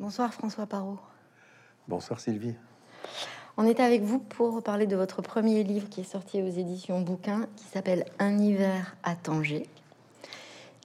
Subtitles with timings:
[0.00, 0.98] Bonsoir François Parot.
[1.86, 2.54] Bonsoir Sylvie.
[3.58, 7.02] On est avec vous pour parler de votre premier livre qui est sorti aux éditions
[7.02, 9.66] Bouquin, qui s'appelle Un hiver à Tanger.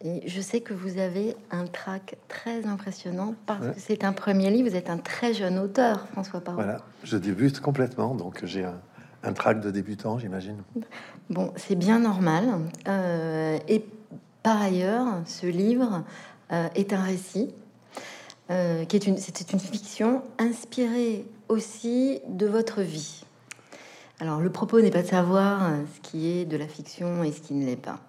[0.03, 4.49] Et je sais que vous avez un trac très impressionnant parce que c'est un premier
[4.49, 4.69] livre.
[4.69, 6.57] Vous êtes un très jeune auteur, François Parot.
[6.57, 8.81] Voilà, je débute complètement, donc j'ai un,
[9.23, 10.57] un trac de débutant, j'imagine.
[11.29, 12.59] Bon, c'est bien normal.
[12.89, 13.85] Euh, et
[14.43, 16.03] par ailleurs, ce livre
[16.51, 17.53] euh, est un récit
[18.49, 23.23] euh, qui est une, c'était une fiction inspirée aussi de votre vie.
[24.19, 27.41] Alors, le propos n'est pas de savoir ce qui est de la fiction et ce
[27.41, 27.99] qui ne l'est pas,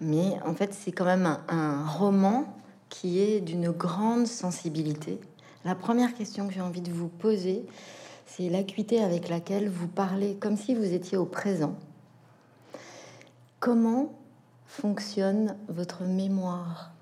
[0.00, 2.56] mais en fait, c'est quand même un roman
[2.88, 5.20] qui est d'une grande sensibilité.
[5.64, 7.64] La première question que j'ai envie de vous poser,
[8.26, 11.76] c'est l'acuité avec laquelle vous parlez comme si vous étiez au présent.
[13.60, 14.12] Comment
[14.66, 16.93] fonctionne votre mémoire?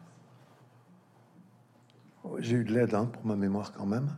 [2.38, 4.16] J'ai eu de l'aide hein, pour ma mémoire quand même.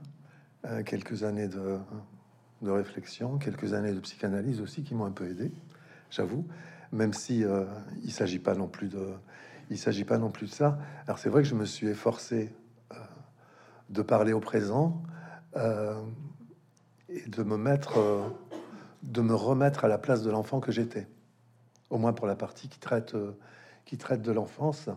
[0.67, 1.79] Euh, quelques années de,
[2.63, 5.53] réflexion, quelques années de psychanalyse aussi qui m'ont un peu aidé,
[6.11, 6.47] j'avoue.
[6.93, 7.65] Même si euh,
[8.03, 9.09] il s'agit pas non plus de,
[9.71, 10.79] il s'agit pas non plus de ça.
[11.07, 12.55] Alors c'est vrai que je me suis efforcé
[12.93, 12.97] euh,
[13.89, 15.03] de parler au présent
[15.57, 15.95] euh,
[17.09, 17.99] et de me mettre,
[19.03, 21.09] de me remettre à la place de l'enfant que j'étais.
[21.89, 23.17] Au moins pour la partie qui traite,
[23.87, 24.89] qui traite de l'enfance,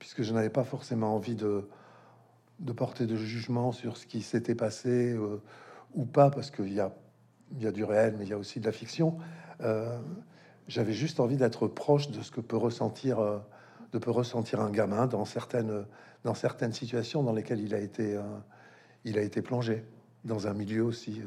[0.00, 1.68] puisque je n'avais pas forcément envie de,
[2.74, 5.40] porter de jugement sur ce qui s'était passé euh,
[5.94, 6.90] ou pas, parce qu'il y a,
[7.50, 9.18] du réel, mais il y a aussi de la fiction.
[9.60, 9.98] Euh,
[10.66, 13.38] J'avais juste envie d'être proche de ce que peut ressentir, euh,
[13.92, 15.84] de peut ressentir un gamin dans certaines,
[16.24, 18.18] dans certaines situations dans lesquelles il a été,
[19.04, 19.84] il a été plongé
[20.24, 21.22] dans un milieu aussi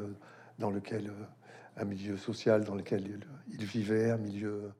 [0.59, 1.11] dans lequel
[1.75, 3.19] un milieu social dans lequel il,
[3.59, 4.71] il, vivait, un milieu,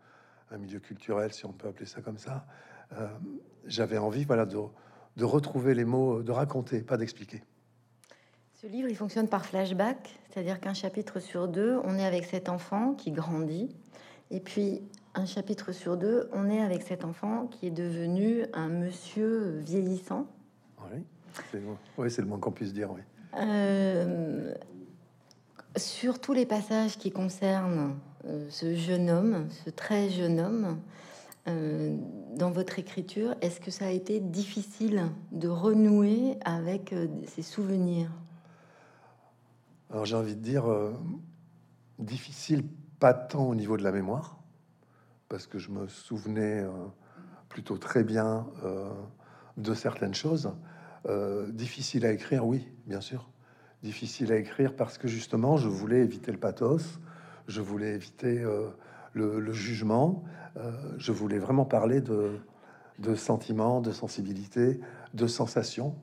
[0.51, 2.45] un milieu culturel, si on peut appeler ça comme ça.
[2.91, 3.07] Euh,
[3.65, 4.57] J'avais envie, voilà, de,
[5.15, 7.41] de retrouver les mots, de raconter, pas d'expliquer.
[8.53, 12.49] Ce livre, il fonctionne par flashback, c'est-à-dire qu'un chapitre sur deux, on est avec cet
[12.49, 13.75] enfant qui grandit,
[14.31, 14.81] et puis
[15.15, 20.27] un chapitre sur deux, on est avec cet enfant qui est devenu un monsieur vieillissant.
[20.91, 21.03] Oui,
[21.51, 21.61] c'est
[21.97, 23.01] oui, le moins qu'on puisse dire, oui.
[23.39, 24.53] Euh,
[25.75, 30.79] sur tous les passages qui concernent euh, ce jeune homme, ce très jeune homme,
[31.47, 31.97] euh,
[32.37, 38.09] dans votre écriture, est-ce que ça a été difficile de renouer avec euh, ses souvenirs?
[39.89, 40.93] Alors j'ai envie de dire euh,
[41.99, 42.63] difficile,
[42.99, 44.37] pas tant au niveau de la mémoire,
[45.27, 46.65] parce que je me souvenais
[47.49, 48.47] plutôt très bien
[49.57, 50.53] de certaines choses.
[51.49, 53.29] Difficile à écrire, oui, bien sûr.
[53.81, 56.99] Difficile à écrire parce que justement, je voulais éviter le pathos,
[57.47, 58.45] je voulais éviter
[59.13, 60.23] le, jugement,
[60.97, 62.39] je voulais vraiment parler de,
[62.99, 64.79] de sentiments, de sensibilité,
[65.13, 65.95] de sensations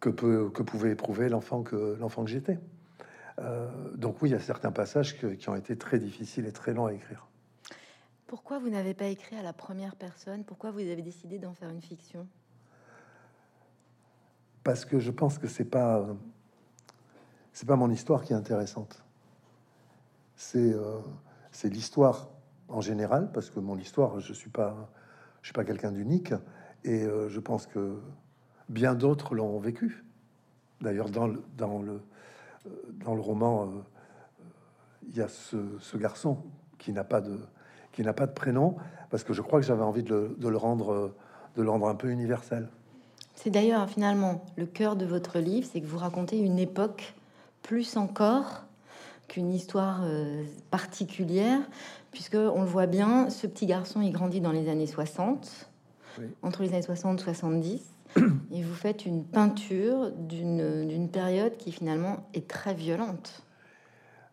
[0.00, 2.58] que, peut, que pouvait éprouver l'enfant que, l'enfant que j'étais.
[3.38, 6.52] Euh, donc oui, il y a certains passages que, qui ont été très difficiles et
[6.52, 7.26] très longs à écrire.
[8.26, 10.44] Pourquoi vous n'avez pas écrit à la première personne?
[10.44, 12.26] Pourquoi vous avez décidé d'en faire une fiction?
[14.62, 16.06] Parce que je pense que c'est pas
[17.52, 19.02] c'est pas mon histoire qui est intéressante.
[20.36, 20.98] C'est euh,
[21.50, 22.28] c'est l'histoire
[22.70, 24.90] en général, parce que mon histoire, je suis pas
[25.42, 26.34] suis pas quelqu'un d'unique,
[26.84, 27.98] et euh, je pense que
[28.68, 30.04] bien d'autres l'ont vécu.
[30.80, 32.00] D'ailleurs, dans le, dans le
[32.92, 33.66] dans le roman, euh,
[35.08, 36.38] il y a ce, garçon
[36.78, 37.38] qui n'a pas de
[38.16, 38.76] pas de prénom,
[39.10, 41.14] parce que je crois que j'avais envie de le, de le, rendre
[41.56, 42.68] de le rendre un peu universel.
[43.34, 47.14] C'est d'ailleurs finalement le cœur de votre livre, c'est que vous racontez une époque
[47.62, 48.64] plus encore
[49.30, 50.42] qu'une histoire euh,
[50.72, 51.60] particulière,
[52.10, 55.70] puisque on le voit bien, ce petit garçon il grandit dans les années 60,
[56.18, 56.24] oui.
[56.42, 57.80] entre les années 60 et 70.
[58.50, 63.44] et vous faites une peinture d'une période qui finalement est très violente.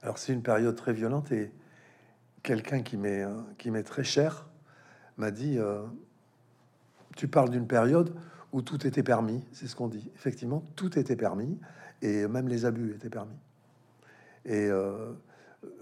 [0.01, 1.51] Alors c'est une période très violente et
[2.41, 3.23] quelqu'un qui m'est
[3.59, 4.47] qui m'est très cher
[5.17, 5.83] m'a dit euh,
[7.15, 8.15] tu parles d'une période
[8.51, 10.09] où tout était permis, c'est ce qu'on dit.
[10.15, 11.59] Effectivement, tout était permis
[12.01, 13.37] et même les abus étaient permis.
[14.47, 15.11] Et euh,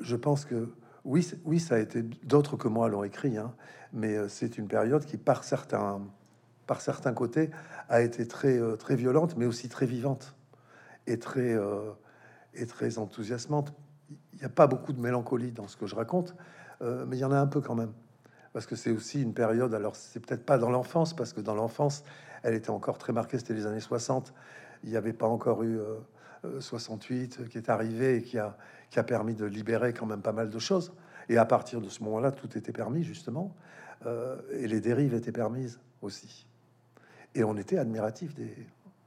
[0.02, 0.70] je pense que
[1.06, 3.54] oui, oui, ça a été d'autres que moi l'ont écrit, hein,
[3.94, 6.02] mais euh, c'est une période qui, par certains
[6.66, 7.52] par certains côtés,
[7.90, 10.36] a été très, euh, très violente, mais aussi très vivante
[11.06, 11.56] et très,
[12.56, 13.72] et très enthousiasmante.
[14.34, 16.36] Il n'y a pas beaucoup de mélancolie dans ce que je raconte,
[16.82, 17.94] mais il y en a un peu quand même.
[18.54, 21.54] Parce que c'est aussi une période, alors c'est peut-être pas dans l'enfance, parce que dans
[21.54, 22.04] l'enfance,
[22.42, 24.34] elle était encore très marquée, c'était les années 60.
[24.84, 25.80] Il n'y avait pas encore eu
[26.60, 28.58] 68 qui est arrivé et qui a,
[28.90, 30.94] qui a permis de libérer quand même pas mal de choses.
[31.30, 33.56] Et à partir de ce moment-là, tout était permis, justement.
[34.52, 36.46] et les dérives étaient permises aussi
[37.36, 38.56] et on était admiratif des,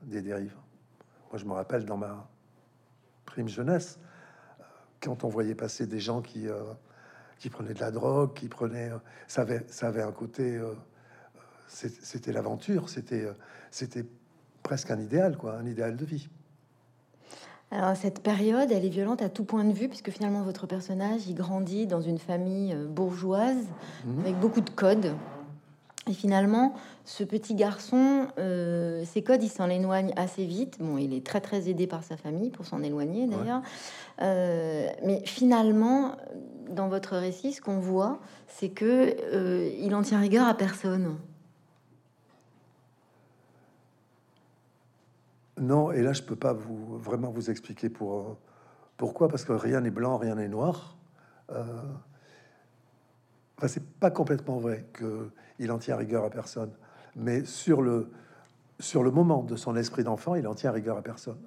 [0.03, 0.55] des dérives.
[1.31, 2.29] Moi, je me rappelle dans ma
[3.25, 3.99] prime jeunesse,
[5.01, 6.47] quand on voyait passer des gens qui,
[7.39, 8.91] qui prenaient de la drogue, qui prenaient...
[9.27, 10.61] ça, avait, ça avait un côté...
[11.67, 13.29] c'était l'aventure, c'était
[13.71, 14.05] c'était
[14.63, 16.29] presque un idéal, quoi, un idéal de vie.
[17.71, 21.27] Alors cette période, elle est violente à tout point de vue, puisque finalement votre personnage,
[21.29, 23.67] il grandit dans une famille euh, bourgeoise,
[24.07, 24.21] mhm.
[24.21, 25.15] avec beaucoup de codes.
[26.09, 26.75] Et finalement,
[27.05, 30.79] ce petit garçon, euh, ses codes, il s'en éloigne assez vite.
[30.81, 33.61] Bon, il est très très aidé par sa famille pour s'en éloigner d'ailleurs.
[34.23, 36.13] Euh, mais finalement,
[36.71, 39.17] dans votre récit, ce qu'on voit, c'est que
[39.79, 41.19] il en tient rigueur à personne.
[45.61, 48.37] Non, et là, je peux pas vous vraiment vous expliquer pour euh,
[48.97, 50.97] pourquoi, parce que rien n'est blanc, rien n'est noir.
[51.51, 51.65] Euh,
[53.57, 56.71] enfin, c'est pas complètement vrai que il en tient rigueur à personne,
[57.17, 58.11] mais sur le
[58.81, 61.41] sur le moment de son esprit d'enfant, il en tient rigueur à personne.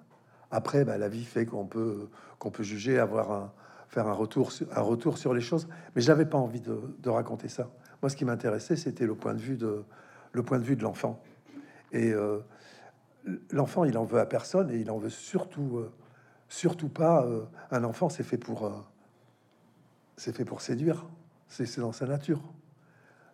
[0.49, 2.09] Après, bah, la vie fait qu'on peut
[2.51, 3.51] peut juger, avoir un
[3.87, 7.69] faire un retour un retour sur les choses, mais j'avais pas envie de, raconter ça.
[8.01, 9.83] Moi, ce qui m'intéressait, c'était le point de vue de
[10.31, 10.43] le
[10.81, 11.21] l'enfant.
[11.91, 12.39] Et euh,
[13.51, 15.91] l'enfant, il en veut à personne et il en veut surtout, euh,
[16.49, 17.25] surtout pas.
[17.25, 18.71] Euh, un enfant, c'est fait pour, euh,
[20.17, 21.05] c'est fait pour séduire.
[21.47, 22.41] C'est dans sa nature.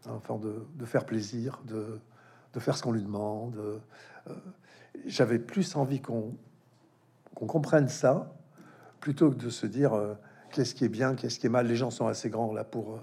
[0.06, 2.00] Un enfant de, faire plaisir, de,
[2.54, 3.82] de faire ce qu'on lui demande.
[5.06, 6.36] J'avais plus envie qu'on
[7.36, 8.34] qu'on comprenne ça
[9.00, 9.94] plutôt que de se dire
[10.52, 11.68] qu'est-ce qui est bien, qu'est-ce qui est mal.
[11.68, 13.00] Les gens sont assez grands là pour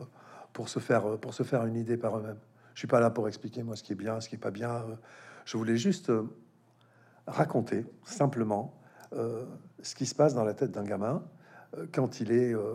[0.53, 2.41] pour se faire pour se faire une idée par eux-mêmes.
[2.73, 4.51] Je suis pas là pour expliquer moi ce qui est bien, ce qui est pas
[4.51, 4.85] bien.
[5.45, 6.11] Je voulais juste
[7.27, 8.75] raconter simplement
[9.13, 9.45] euh,
[9.83, 11.23] ce qui se passe dans la tête d'un gamin
[11.77, 12.75] euh, quand il est euh,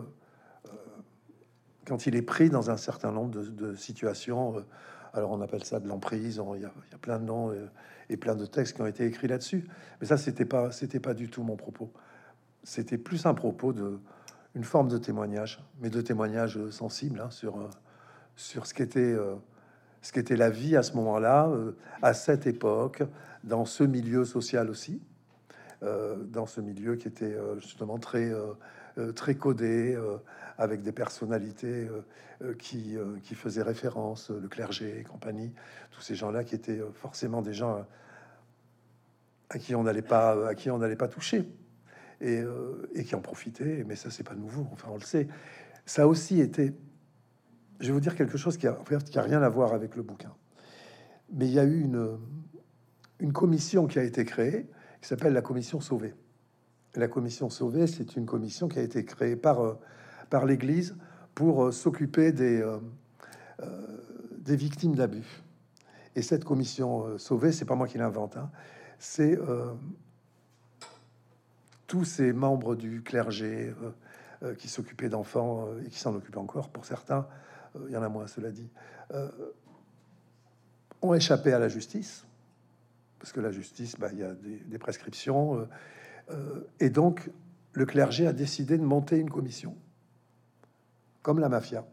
[1.86, 4.64] quand il est pris dans un certain nombre de, situations.
[5.12, 6.40] alors on appelle ça de l'emprise.
[6.54, 7.52] Il y, a plein de noms
[8.08, 9.66] et, plein de textes qui ont été écrits là-dessus.
[10.00, 11.90] Mais ça, c'était pas c'était pas du tout mon propos.
[12.62, 13.98] C'était plus un propos de
[14.54, 17.68] une forme de témoignage, mais de témoignage sensible hein, sur
[18.36, 19.16] sur ce qu'était
[20.02, 21.50] ce qu'était la vie à ce moment-là,
[22.02, 23.02] à cette époque,
[23.44, 25.00] dans ce milieu social aussi,
[25.82, 29.98] euh, dans ce milieu qui était euh, justement très, euh, codé,
[30.58, 31.88] avec des personnalités
[32.58, 35.54] qui, qui faisaient référence, le clergé et compagnie,
[35.90, 37.86] tous ces gens-là qui étaient forcément des gens
[39.48, 41.48] à qui on n'allait pas, à qui on n'allait pas toucher.
[42.20, 42.44] Et,
[43.06, 45.28] qui en profitaient, mais ça c'est pas nouveau, enfin on le sait.
[45.86, 46.74] Ça aussi été,
[47.80, 48.76] je vais vous dire quelque chose qui a,
[49.16, 50.32] rien à voir avec le bouquin,
[51.32, 54.68] mais il y a eu une, commission qui a été créée,
[55.00, 56.14] qui s'appelle la commission Sauvée.
[56.94, 60.96] La commission Sauvée, c'est une commission qui a été créée par, euh, l'Église
[61.34, 62.78] pour euh, s'occuper des, euh,
[64.38, 65.42] des victimes d'abus.
[66.16, 68.50] Et cette commission Sauvée, c'est pas moi qui l'invente, hein,
[68.98, 69.38] c'est
[71.86, 73.72] tous ces membres du clergé
[74.58, 77.26] qui s'occupaient d'enfants et qui s'en occupent encore pour certains,
[77.86, 78.68] il y en a moins, cela dit,
[81.02, 82.26] ont échappé à la justice
[83.20, 85.58] parce que la justice, bah, il y a des, prescriptions.
[85.58, 85.68] Euh,
[86.30, 87.30] euh, et donc,
[87.72, 89.76] le clergé a décidé de monter une commission,
[91.22, 91.84] comme la mafia.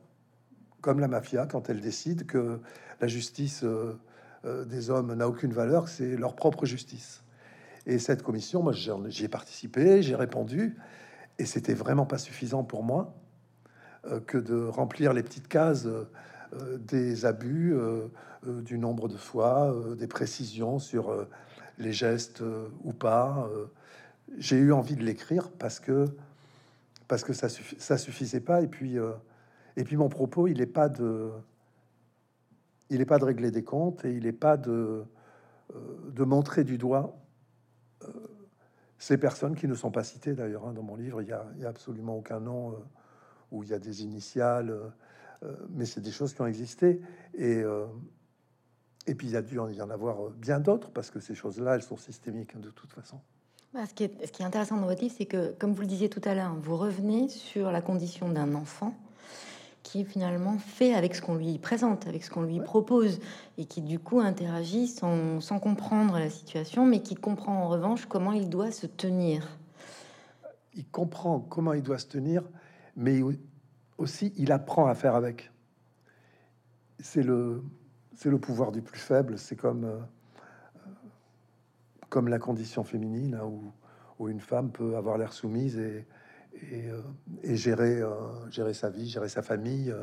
[0.82, 2.62] Comme la mafia, quand elle décide que
[3.02, 7.24] la justice euh, des hommes n'a aucune valeur, c'est leur propre justice.
[7.86, 10.78] Et cette commission, moi, j'y participé, j'ai répondu,
[11.40, 13.14] et c'était vraiment pas suffisant pour moi
[14.26, 15.88] que de remplir les petites cases
[16.54, 18.08] euh, des abus euh,
[18.48, 21.28] euh, du nombre de fois, des précisions sur
[21.78, 22.44] les gestes
[22.84, 23.50] ou pas.
[24.38, 26.06] J'ai eu envie de l'écrire parce que
[27.08, 28.62] parce que ça, ça suffisait pas.
[28.62, 28.96] Et puis,
[29.76, 31.30] et puis mon propos, il n'est pas de,
[32.90, 35.04] il est pas de régler des comptes et il n'est pas de,
[35.74, 37.18] de montrer du doigt
[39.00, 40.68] ces personnes qui ne sont pas citées d'ailleurs.
[40.68, 42.76] Hein, dans mon livre, il y a, il y a absolument aucun nom
[43.52, 44.70] où il y a des initiales.
[45.44, 47.02] Euh, mais c'est des choses qui ont existé.
[47.36, 47.86] Et, euh,
[49.06, 51.76] et puis il y a dû y en avoir bien d'autres, parce que ces choses-là,
[51.76, 53.20] elles sont systémiques hein, de toute façon.
[53.74, 55.82] Bah, ce, qui est, ce qui est intéressant dans votre livre, c'est que, comme vous
[55.82, 58.96] le disiez tout à l'heure, vous revenez sur la condition d'un enfant
[59.84, 63.20] qui finalement fait avec ce qu'on lui présente, avec ce qu'on lui propose,
[63.58, 68.06] et qui du coup interagit sans, sans, comprendre la situation, mais qui comprend en revanche
[68.06, 69.48] comment il doit se tenir.
[70.76, 72.44] Il comprend comment il doit se tenir,
[72.98, 73.22] mais
[73.98, 75.52] aussi, il apprend à faire avec.
[77.00, 77.64] C'est le,
[78.16, 79.38] c'est le pouvoir du plus faible.
[79.38, 80.00] C'est comme, euh,
[82.10, 83.46] comme la condition féminine, hein,
[84.20, 86.08] où, une femme peut avoir l'air soumise et,
[86.74, 87.02] euh,
[87.44, 89.94] gérer, euh, gérer sa vie, gérer sa famille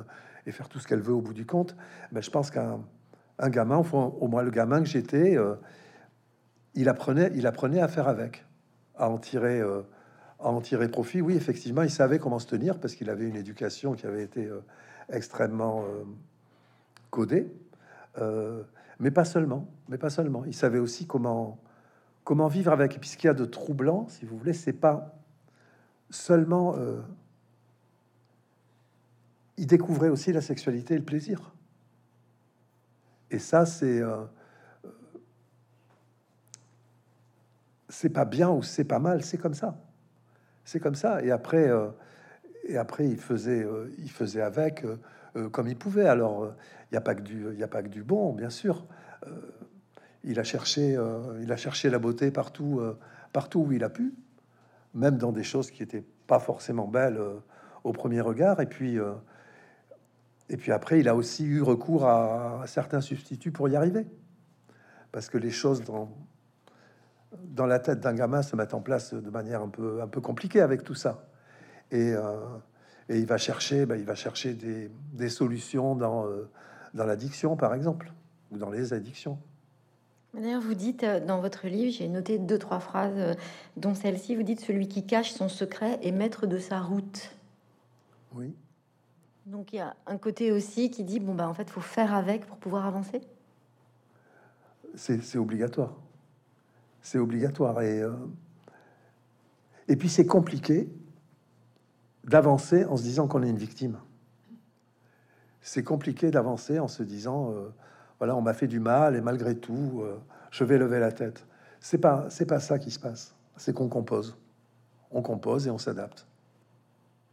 [0.47, 1.77] et faire tout ce qu'elle veut au bout du compte.
[2.13, 2.81] Mais je pense qu'un
[3.41, 5.37] un gamin, au moins le gamin que j'étais,
[6.75, 8.45] il apprenait, il apprenait à faire avec,
[8.97, 9.83] à en tirer, euh,
[10.45, 11.23] à en tirer profit.
[11.23, 14.45] Oui, effectivement, il savait comment se tenir parce qu'il avait une éducation qui avait été
[14.45, 14.61] euh,
[15.09, 16.05] extrêmement euh,
[17.11, 17.51] codée,
[19.01, 20.45] mais pas seulement, mais pas seulement.
[20.45, 21.59] Il savait aussi comment
[22.23, 22.95] comment vivre avec.
[22.95, 25.19] Et puis ce qu'il y a de troublant, si vous voulez, c'est pas
[26.11, 26.77] seulement
[29.57, 31.53] il découvrait aussi la sexualité et le plaisir.
[33.31, 34.01] Et ça, c'est
[37.89, 39.77] c'est pas bien ou c'est pas mal, c'est comme ça.
[40.65, 41.23] C'est comme ça.
[41.23, 41.89] Et après, euh,
[42.65, 44.85] et après, il faisait, euh, il faisait avec
[45.37, 46.09] euh, comme il pouvait.
[46.09, 46.55] Alors,
[46.91, 48.87] il n'y a pas que du, y a pas que du bon, bien sûr.
[50.23, 50.97] il a cherché,
[51.43, 52.81] il a cherché la beauté partout,
[53.33, 54.15] partout où il a pu,
[54.95, 57.21] même dans des choses qui étaient pas forcément belles
[57.83, 58.61] au premier regard.
[58.61, 58.97] Et puis,
[60.49, 64.07] et puis après, il a aussi eu recours à, à certains substituts pour y arriver,
[65.11, 66.09] parce que les choses dans
[67.43, 70.21] dans la tête d'un gamin se mettre en place de manière un peu, un peu
[70.21, 71.27] compliquée avec tout ça.
[71.91, 72.39] Et, euh,
[73.09, 76.49] et il va chercher, ben, il va chercher des, des solutions dans, euh,
[76.95, 78.13] dans l'addiction, par exemple,
[78.51, 79.39] ou dans les addictions.
[80.35, 83.37] D'ailleurs, vous dites euh, dans votre livre, j'ai noté deux, trois phrases,
[83.77, 87.31] dont celle-ci, vous dites Celui qui cache son secret est maître de sa route.
[88.35, 88.55] Oui.
[89.47, 92.15] Donc il y a un côté aussi qui dit Bon, bah, en fait, faut faire
[92.15, 93.21] avec pour pouvoir avancer?
[94.97, 95.95] C'est obligatoire
[97.05, 97.81] c'est obligatoire.
[97.83, 98.11] Et, euh,
[99.87, 100.89] et puis c'est compliqué
[102.25, 103.99] d'avancer en se disant qu'on est une victime.
[105.61, 107.69] C'est compliqué d'avancer en se disant, euh,
[108.19, 110.17] voilà, on m'a fait du mal et malgré tout, euh,
[110.51, 111.47] je vais lever la tête.
[111.79, 113.35] C'est pas, c'est pas ça qui se passe.
[113.57, 114.37] C'est qu'on compose,
[115.11, 116.27] on compose et on s'adapte.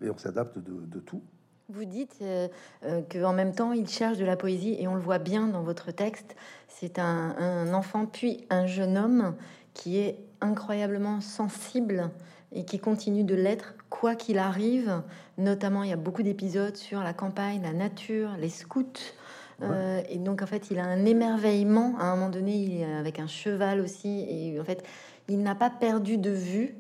[0.01, 1.21] Et on s'adapte de, tout.
[1.69, 5.19] Vous dites que en même temps, il cherche de la poésie et on le voit
[5.19, 6.35] bien dans votre texte.
[6.67, 9.35] C'est un, un enfant puis un jeune homme
[9.73, 12.09] qui est incroyablement sensible
[12.51, 15.01] et qui continue de l'être quoi qu'il arrive.
[15.37, 19.13] Notamment, il y a beaucoup d'épisodes sur la campagne, la nature, les scouts.
[19.61, 21.95] Euh, et donc, en fait, il a un émerveillement.
[21.99, 24.25] À un moment donné, il est avec un cheval aussi.
[24.27, 24.83] Et en fait,
[25.27, 26.75] il n'a pas perdu de vue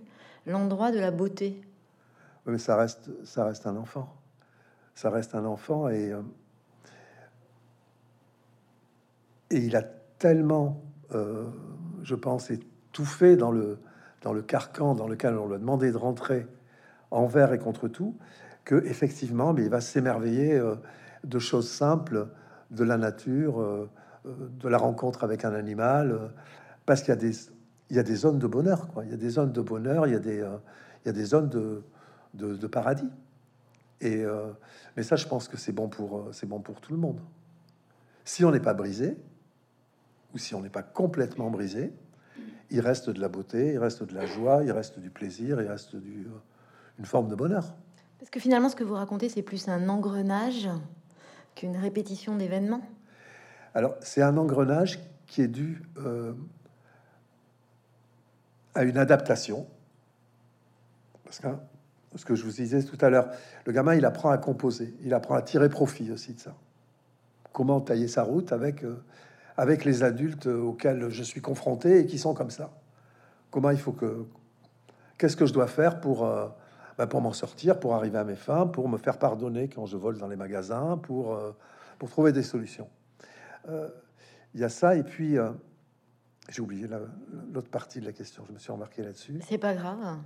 [0.45, 1.61] l'endroit de la beauté.
[2.45, 4.13] mais ça reste, ça reste un enfant.
[4.95, 6.21] Ça reste un enfant et, euh,
[9.51, 10.81] et il a tellement,
[11.13, 11.45] euh,
[12.03, 12.59] je pense, et
[12.91, 13.79] tout fait dans le,
[14.21, 16.47] dans le carcan dans lequel on lui a demandé de rentrer
[17.09, 18.15] envers et contre tout,
[18.63, 20.75] que effectivement, mais il va s'émerveiller euh,
[21.23, 22.27] de choses simples,
[22.69, 23.89] de la nature, euh,
[24.25, 26.31] euh, de la rencontre avec un animal,
[26.85, 27.33] parce qu'il y a des
[27.89, 29.03] il des zones de bonheur, quoi.
[29.03, 33.09] Il y a des zones de bonheur, il y a des zones de, paradis.
[33.99, 34.23] Et
[34.95, 37.19] mais ça, je pense que c'est bon pour tout le monde.
[38.23, 39.17] Si on n'est pas brisé,
[40.33, 41.91] ou si on n'est pas complètement brisé,
[42.71, 45.67] il reste de la beauté, il reste de la joie, il reste du plaisir, il
[45.67, 46.39] reste du, euh,
[46.97, 47.75] une forme de bonheur.
[48.17, 50.69] Parce que finalement, ce que vous racontez, c'est plus un engrenage
[51.53, 52.81] qu'une répétition d'événements.
[53.73, 56.33] Alors, c'est un engrenage qui est dû euh,
[58.73, 59.67] à une adaptation.
[61.23, 61.47] Parce que
[62.15, 63.29] ce que je vous disais tout à l'heure,
[63.65, 66.55] le gamin, il apprend à composer, il apprend à tirer profit aussi de ça.
[67.51, 69.03] Comment tailler sa route avec euh,
[69.61, 72.71] avec les adultes auxquels je suis confronté et qui sont comme ça.
[73.51, 74.25] Comment il faut que...
[75.19, 76.47] Qu'est-ce que je dois faire pour, euh,
[76.97, 79.97] bah, pour m'en sortir, pour arriver à mes fins, pour me faire pardonner quand je
[79.97, 81.51] vole dans les magasins, pour, euh,
[81.99, 82.89] pour trouver des solutions.
[83.69, 83.87] Euh,
[84.55, 85.37] il y a ça, et puis
[86.49, 86.89] j'ai oublié
[87.53, 89.41] l'autre partie de la question, je me suis remarqué là-dessus.
[89.47, 90.17] C'est pas grave.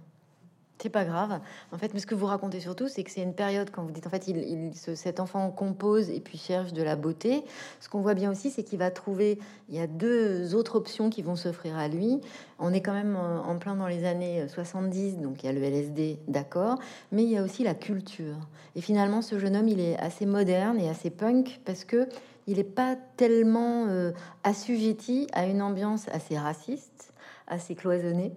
[0.78, 1.40] C'est pas grave.
[1.72, 3.92] En fait, mais ce que vous racontez surtout, c'est que c'est une période quand vous
[3.92, 7.46] dites en fait, il, cet enfant compose et puis cherche de la beauté.
[7.80, 9.40] Ce qu'on voit bien aussi, c'est qu'il va trouver.
[9.70, 12.20] Il y a deux autres options qui vont s'offrir à lui.
[12.60, 15.64] On est quand même en plein dans les années 70, donc il y a le
[15.64, 16.78] LSD, d'accord,
[17.12, 18.38] mais il y a aussi la culture.
[18.76, 22.08] Et finalement, ce jeune homme, il est assez moderne et assez punk parce que
[22.48, 24.12] il n'est pas tellement euh,
[24.44, 27.14] assujetti à une ambiance assez raciste,
[27.48, 28.34] assez cloisonnée.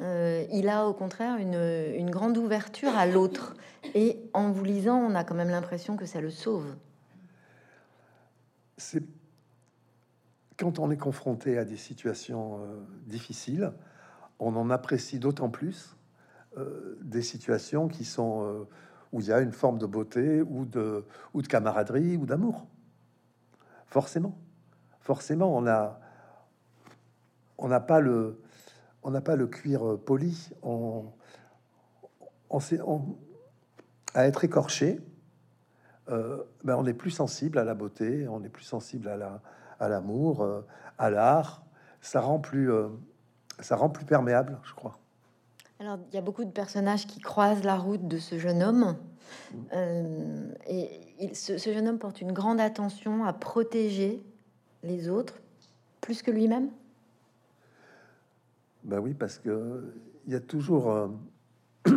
[0.00, 3.56] Euh, il a au contraire une, grande ouverture à l'autre.
[3.94, 6.76] Et en vous lisant, on a quand même l'impression que ça le sauve.
[8.76, 9.02] C'est
[10.56, 13.72] quand on est confronté à des situations euh, difficiles,
[14.38, 15.96] on en apprécie d'autant plus
[16.56, 18.66] euh, des situations qui sont
[19.12, 21.04] où il y a une forme de beauté ou de,
[21.48, 22.66] camaraderie ou d'amour.
[23.86, 24.38] Forcément,
[25.00, 25.62] forcément, on
[27.68, 28.38] n'a pas le
[29.02, 31.04] on n'a pas le cuir euh, poli, on,
[32.50, 33.16] on,
[34.14, 35.00] à être écorché,
[36.08, 39.40] euh, ben on est plus sensible à la beauté, on est plus sensible à la
[39.80, 40.62] à l'amour, euh,
[40.98, 41.62] à l'art.
[42.00, 42.70] Ça rend plus
[43.60, 44.98] ça rend plus perméable, je crois.
[45.80, 48.96] Alors, il y a beaucoup de personnages qui croisent la route de ce jeune homme.
[49.72, 54.22] Euh, et ce, jeune homme porte une grande attention à protéger
[54.82, 55.40] les autres
[56.00, 56.70] plus que lui-même.
[58.88, 59.94] Ben oui, parce que
[60.26, 60.90] il y a toujours.
[60.90, 61.08] Euh,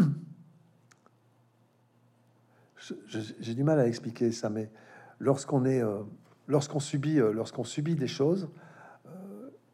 [3.08, 4.70] j'ai du mal à expliquer ça, mais
[5.18, 6.04] lorsqu'on est, euh,
[6.48, 8.50] lorsqu'on subit, lorsqu'on subit des choses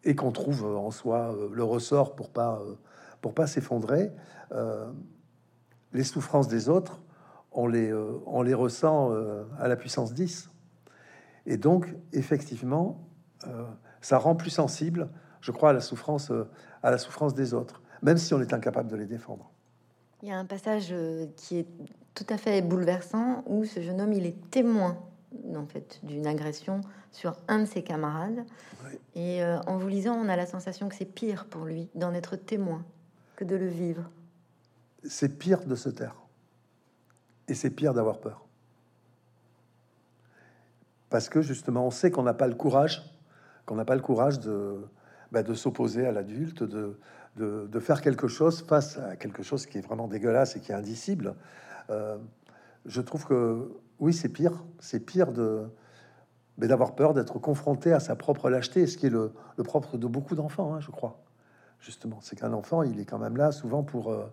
[0.05, 2.61] et qu'on trouve en soi le ressort pour pas
[3.21, 4.11] pour pas s'effondrer.
[4.51, 4.91] Euh,
[5.93, 7.01] les souffrances des autres,
[7.51, 10.49] on les, euh, on les ressent euh, à la puissance 10.
[11.45, 13.03] Et donc, effectivement,
[14.01, 15.09] ça rend plus sensible,
[15.47, 16.29] je crois, à la souffrance,
[16.83, 19.49] à la souffrance des autres, même si on est incapable de les défendre.
[20.21, 20.93] Il y a un passage
[21.37, 21.67] qui est
[22.13, 24.97] tout à fait bouleversant où ce jeune homme, il est témoin
[25.55, 28.43] en fait d'une agression sur un de ses camarades.
[29.15, 32.35] Et en vous lisant, on a la sensation que c'est pire pour lui d'en être
[32.35, 32.83] témoin
[33.37, 34.09] que de le vivre.
[35.05, 36.15] C'est pire de se taire.
[37.47, 38.43] Et c'est pire d'avoir peur.
[41.09, 43.15] Parce que justement, on sait qu'on n'a pas le courage,
[43.65, 44.81] qu'on n'a pas le courage de,
[45.31, 46.97] bah, de s'opposer à l'adulte, de,
[47.35, 50.75] de, faire quelque chose face à quelque chose qui est vraiment dégueulasse et qui est
[50.75, 51.35] indicible.
[51.89, 52.17] Euh,
[52.85, 54.63] je trouve que oui, c'est pire.
[54.79, 55.65] C'est pire de
[56.59, 59.95] mais d'avoir peur d'être confronté à sa propre lâcheté, ce qui est le, le propre
[59.95, 61.19] de beaucoup d'enfants, hein, je crois
[61.79, 62.17] justement.
[62.21, 64.25] C'est qu'un enfant, il est quand même là souvent pour, euh,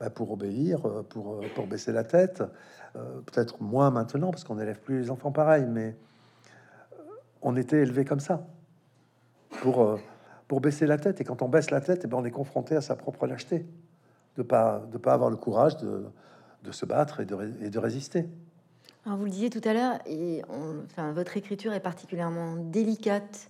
[0.00, 2.42] bah, pour obéir, euh, pour, pour baisser la tête.
[3.26, 5.94] Peut-être moins maintenant, parce qu'on n'élève plus les enfants pareil, mais
[7.42, 8.44] on était élevé comme ça,
[9.60, 10.00] pour,
[10.48, 11.20] pour baisser la tête.
[11.20, 13.66] Et quand on baisse la tête, eh ben, on est confronté à sa propre lâcheté,
[14.36, 16.06] de pas, de pas avoir le courage de,
[16.64, 18.26] de se battre et de, et de résister.
[19.06, 20.42] Alors vous le disiez tout à l'heure, et
[20.84, 23.48] enfin, votre écriture est particulièrement délicate.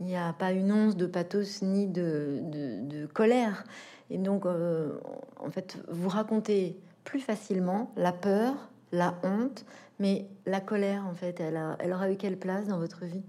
[0.00, 3.64] Il n'y a pas une once de pathos ni de, colère.
[4.10, 4.98] Et donc, euh,
[5.40, 8.54] en fait, vous racontez plus facilement la peur,
[8.92, 9.64] la honte,
[9.98, 13.22] mais la colère, en fait, elle, elle aura eu quelle place dans votre vie?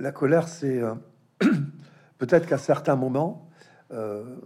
[0.00, 0.94] La colère, c'est euh,
[2.18, 3.50] peut-être qu'à certains moments,
[3.92, 4.36] euh,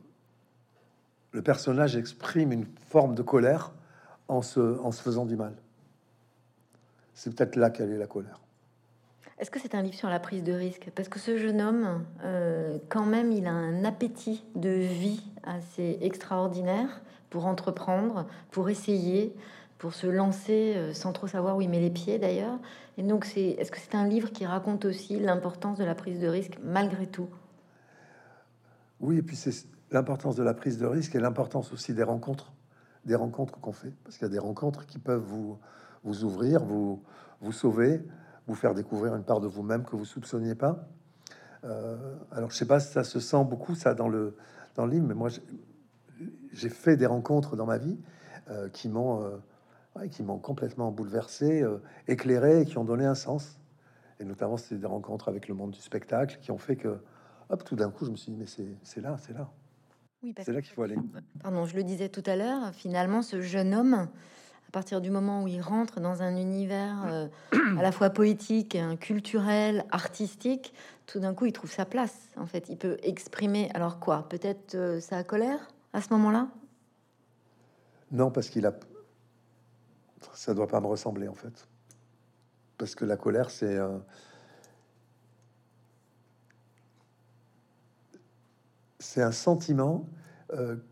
[1.31, 3.73] le personnage exprime une forme de colère
[4.27, 5.55] en se, faisant du mal.
[7.14, 8.40] C'est peut-être là qu'elle est la colère.
[9.38, 10.90] Est-ce que c'est un livre sur la prise de risque?
[10.93, 15.99] Parce que ce jeune homme, euh, quand même, il a un appétit de vie assez
[16.01, 19.37] extraordinaire pour entreprendre, pour essayer,
[19.79, 22.59] pour se lancer euh, sans trop savoir où il met les pieds d'ailleurs.
[22.97, 26.21] Et donc, c'est, est-ce que c'est un livre qui raconte aussi l'importance de la prise
[26.21, 27.29] de risque malgré tout?
[29.01, 32.53] Oui, et puis c'est l'importance de la prise de risque et l'importance aussi des rencontres,
[33.05, 33.93] des rencontres qu'on fait.
[34.05, 35.59] Parce qu'il y a des rencontres qui peuvent vous,
[36.05, 37.03] vous ouvrir, vous,
[37.41, 38.03] vous sauver
[38.47, 40.87] vous faire découvrir une part de vous-même que vous soupçonniez pas.
[41.65, 41.97] Euh,
[42.31, 44.37] alors, je sais pas si ça se sent beaucoup ça dans le
[44.75, 45.29] dans le livre, mais moi,
[46.53, 47.97] j'ai fait des rencontres dans ma vie
[48.51, 49.41] euh, qui m'ont
[50.11, 51.65] qui m'ont complètement bouleversé,
[52.09, 53.59] éclairé, et qui ont donné un sens.
[54.21, 56.99] Et notamment, c'est des rencontres avec le monde du spectacle qui ont fait que,
[57.51, 58.47] hop, tout d'un coup, je me suis dit, mais
[58.83, 59.51] c'est là, c'est là.
[60.23, 60.97] Oui, c'est là qu'il faut aller.
[61.43, 65.43] Pardon, je le disais tout à l'heure, finalement, ce jeune homme, à partir du moment
[65.43, 67.29] où il rentre dans un univers euh,
[67.79, 70.73] à la fois poétique, culturel, artistique,
[71.07, 72.29] tout d'un coup, il trouve sa place.
[72.37, 73.71] En fait, il peut exprimer.
[73.75, 76.49] Alors quoi Peut-être euh, sa colère à ce moment-là?
[78.11, 78.73] Non, parce qu'il a.
[80.33, 81.69] Ça doit pas me ressembler en fait,
[82.79, 83.77] parce que la colère, c'est.
[83.77, 83.99] Euh,
[88.99, 90.09] c'est un sentiment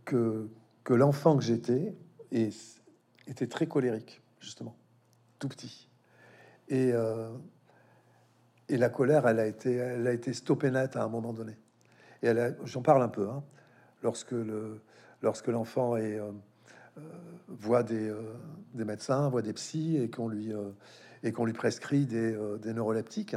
[0.05, 0.49] que,
[0.85, 1.97] que l'enfant que j'étais,
[2.31, 4.77] était très colérique, justement,
[5.39, 5.89] tout petit.
[6.69, 7.31] Et, euh,
[8.69, 11.57] et la colère, elle a été, elle a été stoppée net à un moment donné.
[12.23, 12.33] Et
[12.65, 13.43] j'en parle un peu, hein,
[14.03, 14.81] lorsque le,
[15.23, 16.31] lorsque l'enfant est, euh,
[16.99, 17.01] euh,
[17.49, 18.13] voit des,
[18.75, 20.53] des, médecins, voit des psys et qu'on lui,
[21.35, 23.37] qu'on lui prescrit des, des neuroleptiques.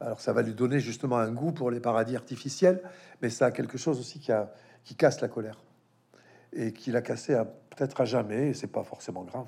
[0.00, 2.82] Alors ça va lui donner justement un goût pour les paradis artificiels,
[3.22, 4.52] mais ça a quelque chose aussi qui, a,
[4.84, 5.62] qui casse la colère
[6.52, 7.34] et qui l'a cassé
[7.70, 9.46] peut-être à jamais, et c'est pas forcément grave.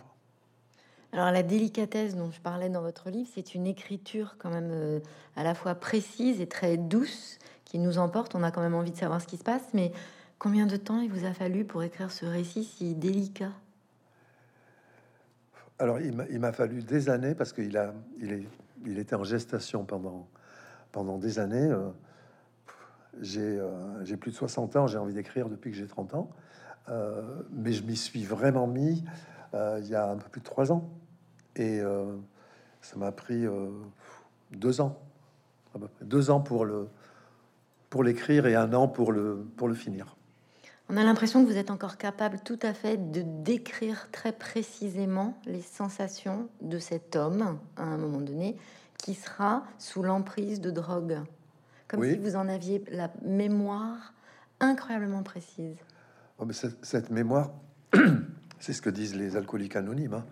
[1.12, 5.00] Alors la délicatesse dont je parlais dans votre livre, c'est une écriture quand même euh,
[5.36, 8.34] à la fois précise et très douce qui nous emporte.
[8.34, 9.92] On a quand même envie de savoir ce qui se passe, mais
[10.38, 13.52] combien de temps il vous a fallu pour écrire ce récit si délicat?
[15.80, 18.48] Alors il m'a fallu des années parce qu'il a, il, est,
[18.84, 20.28] il était en gestation pendant,
[20.90, 21.70] pendant des années.
[21.70, 21.88] Euh,
[23.36, 26.30] euh, j'ai plus de 60 ans, j'ai envie d'écrire depuis que j'ai 30 ans.
[26.88, 29.04] Euh, mais je m'y suis vraiment mis
[29.54, 30.90] il y a un peu plus de trois ans.
[31.56, 31.80] Et
[32.82, 33.46] ça m'a pris
[34.50, 35.00] deux ans.
[36.02, 36.88] Deux ans pour le,
[37.88, 40.17] pour l'écrire et un an pour le, pour le finir.
[40.90, 45.38] On a l'impression que vous êtes encore capable tout à fait de décrire très précisément
[45.44, 48.56] les sensations de cet homme à un moment donné
[48.96, 51.18] qui sera sous l'emprise de drogue.
[51.88, 54.14] Comme si vous en aviez la mémoire
[54.60, 55.76] incroyablement précise.
[56.38, 57.50] Oh, mais cette, mémoire,
[58.58, 60.14] c'est ce que disent les alcooliques anonymes.
[60.14, 60.26] Hein.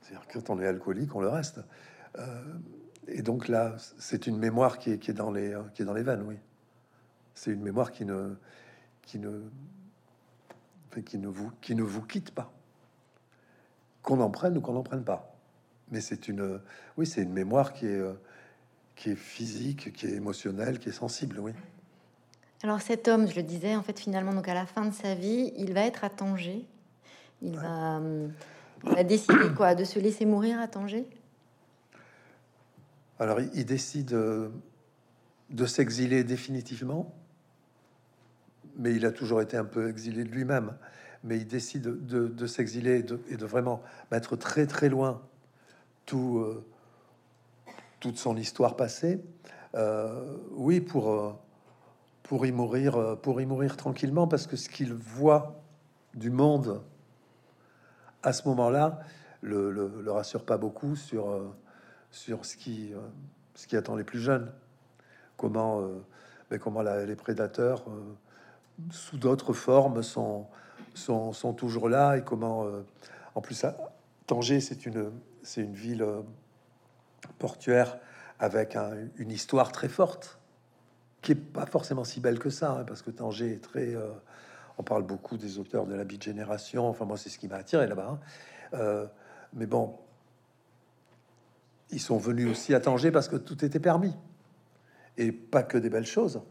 [0.00, 1.60] C'est-à-dire que quand on est alcoolique, on le reste.
[2.18, 2.42] Euh,
[3.06, 5.94] et donc là, c'est une mémoire qui est, qui est, dans les, qui est dans
[5.94, 6.36] les veines, oui.
[7.34, 8.34] C'est une mémoire qui ne,
[9.02, 9.42] qui ne,
[11.02, 12.52] qui ne vous, qui ne vous quitte pas.
[14.02, 15.34] Qu'on en prenne ou qu'on n'en prenne pas.
[15.90, 16.60] Mais c'est une,
[16.96, 18.02] oui, c'est une mémoire qui est,
[18.96, 21.52] qui est physique, qui est émotionnelle, qui est sensible, oui.
[22.62, 25.14] Alors cet homme, je le disais, en fait, finalement, donc à la fin de sa
[25.14, 26.64] vie, il va être à Tanger.
[27.42, 28.00] Il, va,
[28.84, 31.06] il va décider quoi De se laisser mourir à Tanger?
[33.18, 34.48] Alors, il, décide euh,
[35.50, 37.14] de s'exiler définitivement
[38.76, 40.76] mais il a toujours été un peu exilé de lui-même.
[41.22, 45.22] Mais il décide de, s'exiler et, de, vraiment mettre très très loin
[46.04, 46.64] tout, euh,
[48.00, 49.24] toute son histoire passée.
[49.74, 51.32] Euh, oui, pour, euh,
[52.22, 55.62] pour, y mourir, pour y mourir tranquillement, parce que ce qu'il voit
[56.14, 56.82] du monde
[58.22, 59.00] à ce moment-là
[59.40, 61.54] le, le, rassure pas beaucoup sur,
[62.10, 62.92] sur ce, qui,
[63.54, 64.50] ce qui attend les plus jeunes.
[65.36, 65.82] Comment,
[66.50, 67.84] mais comment les prédateurs
[68.90, 70.46] sous d'autres formes sont,
[70.94, 72.82] sont, toujours là et comment euh,
[73.34, 73.64] en plus
[74.26, 75.10] Tanger c'est une
[75.42, 76.22] c'est une ville euh,
[77.38, 77.98] portuaire
[78.38, 78.76] avec
[79.16, 80.38] une histoire très forte
[81.22, 84.10] qui est pas forcément si belle que ça hein, parce que Tanger est très euh,
[84.78, 87.56] on parle beaucoup des auteurs de la de génération enfin moi c'est ce qui m'a
[87.56, 88.18] attiré là-bas
[88.72, 89.08] hein.
[89.52, 89.98] mais bon
[91.90, 94.14] ils sont venus aussi à Tanger parce que tout était permis
[95.16, 96.42] et pas que des belles choses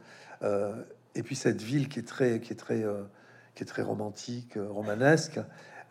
[1.15, 3.04] et puis cette ville qui est très, qui est très, euh,
[3.56, 5.39] qui est très romantique, euh, romanesque,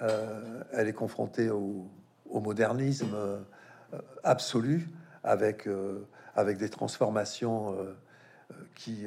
[0.00, 1.88] euh, elle est confrontée au,
[2.34, 3.14] modernisme
[4.24, 4.88] absolu,
[5.22, 5.68] avec,
[6.34, 7.76] avec des transformations
[8.74, 9.04] qui,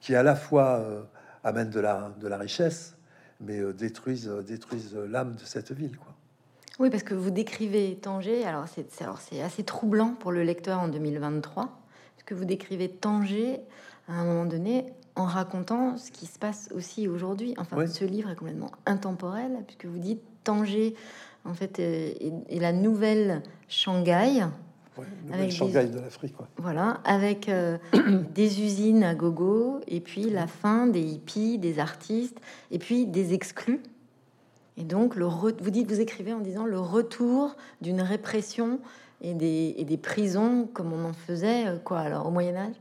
[0.00, 0.84] qui à la fois
[1.42, 2.94] amènent de la, de la richesse,
[3.40, 5.96] mais détruisent, détruisent l'âme de cette ville.
[5.96, 6.14] Quoi.
[6.78, 11.64] Oui, parce que vous décrivez Tanger, alors c'est assez troublant pour le lecteur en 2023,
[11.64, 13.60] parce que vous décrivez Tanger
[14.08, 17.54] à un moment donné en racontant ce qui se passe aussi aujourd'hui.
[17.58, 20.94] Enfin, ce livre est complètement intemporel, puisque vous dites Tanger,
[21.44, 22.12] en fait, euh,
[22.48, 24.46] est, la nouvelle Shanghai.
[25.30, 26.34] avec Shanghai de l'Afrique.
[26.56, 27.76] Voilà, avec euh,
[28.34, 33.34] des usines à gogo, et puis la fin des hippies, des artistes, et puis des
[33.34, 33.82] exclus.
[34.78, 38.80] Et donc, le vous dites, vous écrivez en disant le retour d'une répression
[39.20, 42.76] et des, et des prisons comme on en faisait, euh, quoi, alors au Moyen Âge?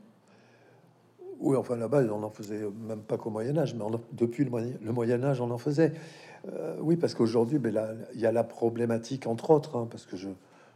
[1.39, 4.51] Oui, enfin là-bas, on en faisait même pas qu'au Moyen Âge, mais depuis le,
[4.91, 5.93] Moyen, Âge, on en faisait.
[6.47, 10.17] Euh, oui, parce qu'aujourd'hui, ben, il y a la problématique, entre autres, hein, parce que
[10.17, 10.29] je,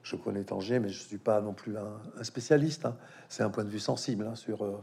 [0.03, 2.85] je, connais Tanger, mais je suis pas non plus un, spécialiste.
[2.85, 2.95] Hein.
[3.27, 4.81] C'est un point de vue sensible hein, sur, euh,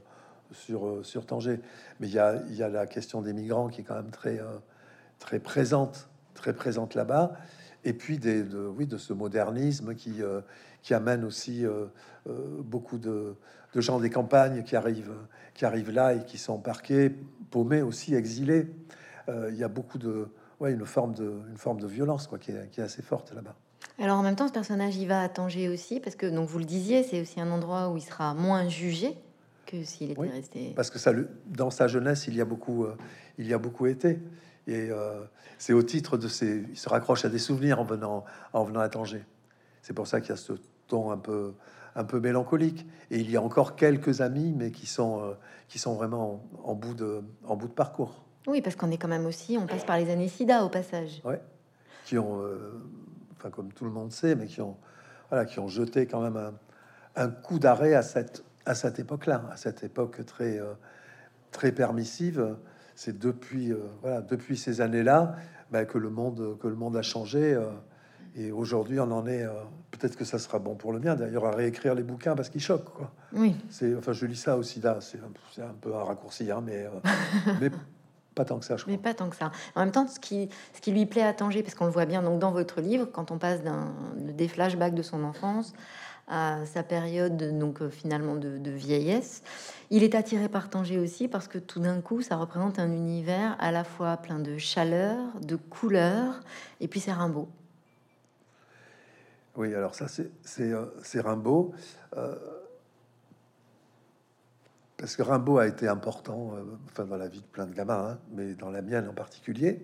[0.52, 1.60] sur, euh, sur Tanger.
[1.98, 4.38] Mais il y a, y a, la question des migrants qui est quand même très,
[5.18, 7.32] très présente, très présente là-bas.
[7.84, 10.20] Et puis des, de, oui, de ce modernisme qui,
[10.82, 11.64] qui amène aussi
[12.26, 13.36] beaucoup de
[13.74, 15.14] de gens des campagnes qui arrivent,
[15.54, 17.10] qui arrivent là et qui sont parqués,
[17.50, 18.66] paumés aussi, exilés.
[19.28, 20.28] Euh, il y a beaucoup de,
[20.60, 23.54] ouais, une forme de, une forme de violence quoi, qui est, assez forte là-bas.
[23.98, 26.58] Alors en même temps, ce personnage, il va à Tanger aussi, parce que donc vous
[26.58, 29.16] le disiez, c'est aussi un endroit où il sera moins jugé
[29.66, 30.72] que s'il était resté.
[30.74, 31.12] Parce que ça,
[31.46, 32.96] dans sa jeunesse, il y a beaucoup, euh,
[33.38, 34.18] il y a beaucoup été.
[34.66, 35.20] Et euh,
[35.58, 38.80] c'est au titre de ses, il se raccroche à des souvenirs en venant, en venant
[38.80, 39.24] à Tanger.
[39.82, 40.54] C'est pour ça qu'il y a ce
[40.88, 41.54] ton un peu,
[41.94, 42.86] un peu mélancolique.
[43.10, 45.32] Et il y a encore quelques amis, mais qui sont, euh,
[45.68, 48.24] qui sont vraiment en, bout de, en bout de parcours.
[48.46, 51.20] Oui, parce qu'on est quand même aussi, on passe par les années SIDA au passage.
[51.24, 51.40] Ouais,
[52.04, 52.80] qui ont, euh,
[53.36, 54.76] enfin comme tout le monde sait, mais qui ont,
[55.28, 56.54] voilà, qui ont jeté quand même un,
[57.16, 60.72] un coup d'arrêt à cette, à cette époque-là, à cette époque très, euh,
[61.50, 62.56] très permissive.
[62.94, 63.72] C'est depuis,
[64.02, 65.34] voilà, depuis ces années-là
[65.70, 67.58] ben, que le monde, que le monde a changé.
[68.36, 69.42] Et aujourd'hui, on en est.
[69.42, 69.52] Euh,
[69.90, 72.60] peut-être que ça sera bon pour le mien d'ailleurs à réécrire les bouquins parce qu'ils
[72.60, 72.92] choquent.
[72.92, 73.10] Quoi.
[73.32, 73.56] Oui.
[73.68, 74.98] C'est, enfin, je lis ça aussi là.
[75.00, 75.18] C'est,
[75.60, 77.70] un peu un raccourci, hein, mais, euh, mais
[78.34, 78.76] pas tant que ça.
[78.76, 79.50] Je mais pas tant que ça.
[79.74, 82.06] En même temps, ce qui, ce qui lui plaît à Tanger, parce qu'on le voit
[82.06, 85.72] bien donc dans votre livre, quand on passe d'un, des flashbacks de son enfance
[86.28, 89.42] à sa période donc euh, finalement de, de, vieillesse.
[89.90, 93.56] Il est attiré par Tanger aussi parce que tout d'un coup, ça représente un univers
[93.58, 96.40] à la fois plein de chaleur, de couleurs,
[96.78, 97.48] et puis c'est Rimbaud.
[99.56, 101.74] Oui, alors ça, c'est euh, Rimbaud.
[102.16, 102.36] Euh,
[104.96, 108.18] parce que Rimbaud a été important, euh, dans la vie de plein de gamins, hein,
[108.32, 109.82] mais dans la mienne en particulier.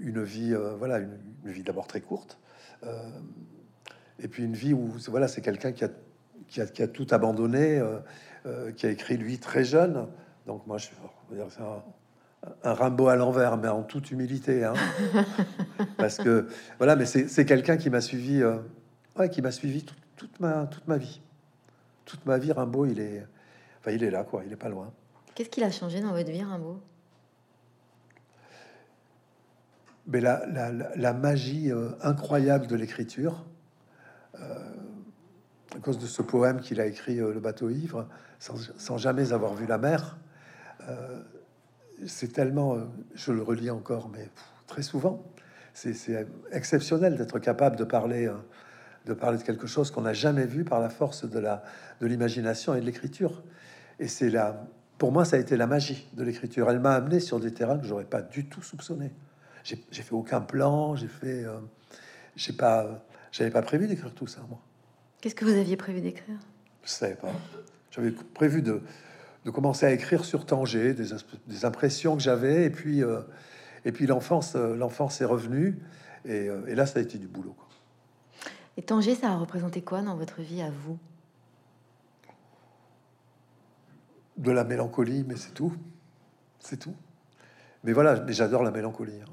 [0.00, 2.38] Une vie, voilà, une, vie d'abord très courte,
[4.18, 7.82] et puis une vie où, voilà, c'est quelqu'un qui a, tout abandonné,
[8.76, 10.08] qui a écrit lui très jeune.
[10.46, 10.88] Donc moi, je
[12.64, 14.74] un, Rimbaud à l'envers, mais en toute humilité, hein.
[15.98, 18.42] parce que voilà, mais c'est quelqu'un qui m'a suivi,
[19.18, 19.84] ouais, qui m'a suivi
[20.16, 21.20] toute ma toute ma vie
[22.06, 23.26] toute ma vie, Rimbaud, il est,
[23.80, 24.42] enfin, il est là, quoi.
[24.46, 24.90] Il est pas loin.
[25.34, 26.80] Qu'est-ce qu'il a changé dans votre vie, Rimbaud?
[30.06, 33.44] Mais la, la, la magie euh, incroyable de l'écriture,
[34.36, 34.72] euh,
[35.74, 39.32] à cause de ce poème qu'il a écrit, euh, Le bateau ivre, sans, sans, jamais
[39.32, 40.16] avoir vu la mer.
[42.04, 42.76] C'est tellement,
[43.14, 44.28] je le relis encore, mais
[44.66, 45.24] très souvent,
[45.72, 48.30] c'est exceptionnel d'être capable de parler
[49.06, 51.62] de parler de quelque chose qu'on n'a jamais vu par la force de la
[52.00, 53.44] de l'imagination et de l'écriture.
[53.98, 54.66] Et c'est là,
[54.98, 56.70] pour moi, ça a été la magie de l'écriture.
[56.70, 59.12] Elle m'a amené sur des terrains que j'aurais pas du tout soupçonné.
[59.64, 61.58] J'ai fait aucun plan, j'ai fait, euh,
[62.36, 64.60] j'ai pas, j'avais pas prévu d'écrire tout ça moi.
[65.20, 66.38] Qu'est-ce que vous aviez prévu d'écrire?
[66.84, 67.32] Je savais pas.
[67.90, 68.80] J'avais prévu de,
[69.46, 71.06] de, commencer à écrire sur Tanger, des,
[71.46, 73.22] des impressions que j'avais, et puis euh,
[73.86, 75.78] et puis l'enfance, euh, l'enfance est revenue,
[76.24, 77.54] et, et là, ça a été du boulot.
[77.56, 77.68] Quoi.
[78.76, 80.98] Et Tanger, ça a représenté quoi dans votre vie à vous?
[84.36, 85.72] De la mélancolie, mais c'est tout.
[86.58, 86.94] C'est tout.
[87.84, 89.20] Mais voilà, mais j'adore la mélancolie.
[89.22, 89.32] Hein.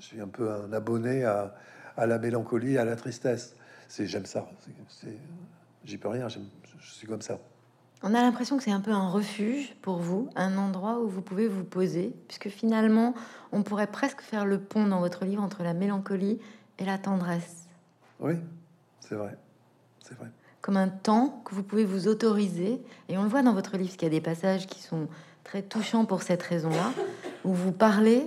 [0.00, 1.54] Je suis un peu un abonné à,
[1.96, 3.54] à la mélancolie, à la tristesse.
[3.88, 4.50] C'est j'aime ça.
[5.84, 6.28] J'y peux rien.
[6.28, 6.40] Je
[6.80, 7.38] suis comme ça.
[8.04, 11.22] On a l'impression que c'est un peu un refuge pour vous, un endroit où vous
[11.22, 13.14] pouvez vous poser, puisque finalement,
[13.52, 16.40] on pourrait presque faire le pont dans votre livre entre la mélancolie
[16.78, 17.68] et la tendresse.
[18.18, 18.34] Oui,
[18.98, 19.36] c'est vrai.
[20.00, 20.28] C'est vrai.
[20.62, 22.82] Comme un temps que vous pouvez vous autoriser.
[23.08, 25.06] Et on le voit dans votre livre, qu'il y a des passages qui sont
[25.44, 26.92] très touchants pour cette raison-là,
[27.44, 28.26] où vous parlez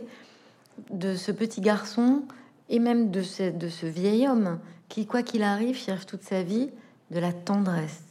[0.90, 2.24] de ce petit garçon
[2.70, 6.44] et même de ce, de ce vieil homme qui, quoi qu'il arrive, cherche toute sa
[6.44, 6.70] vie
[7.12, 8.04] de la tendresse.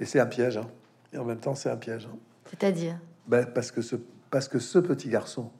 [0.00, 0.56] Et c'est un piège.
[0.56, 0.68] Hein.
[1.12, 2.08] Et en même temps, c'est un piège.
[2.10, 2.16] Hein.
[2.46, 2.98] C'est-à-dire?
[3.26, 3.96] Ben, parce, que ce,
[4.30, 5.50] parce que ce petit garçon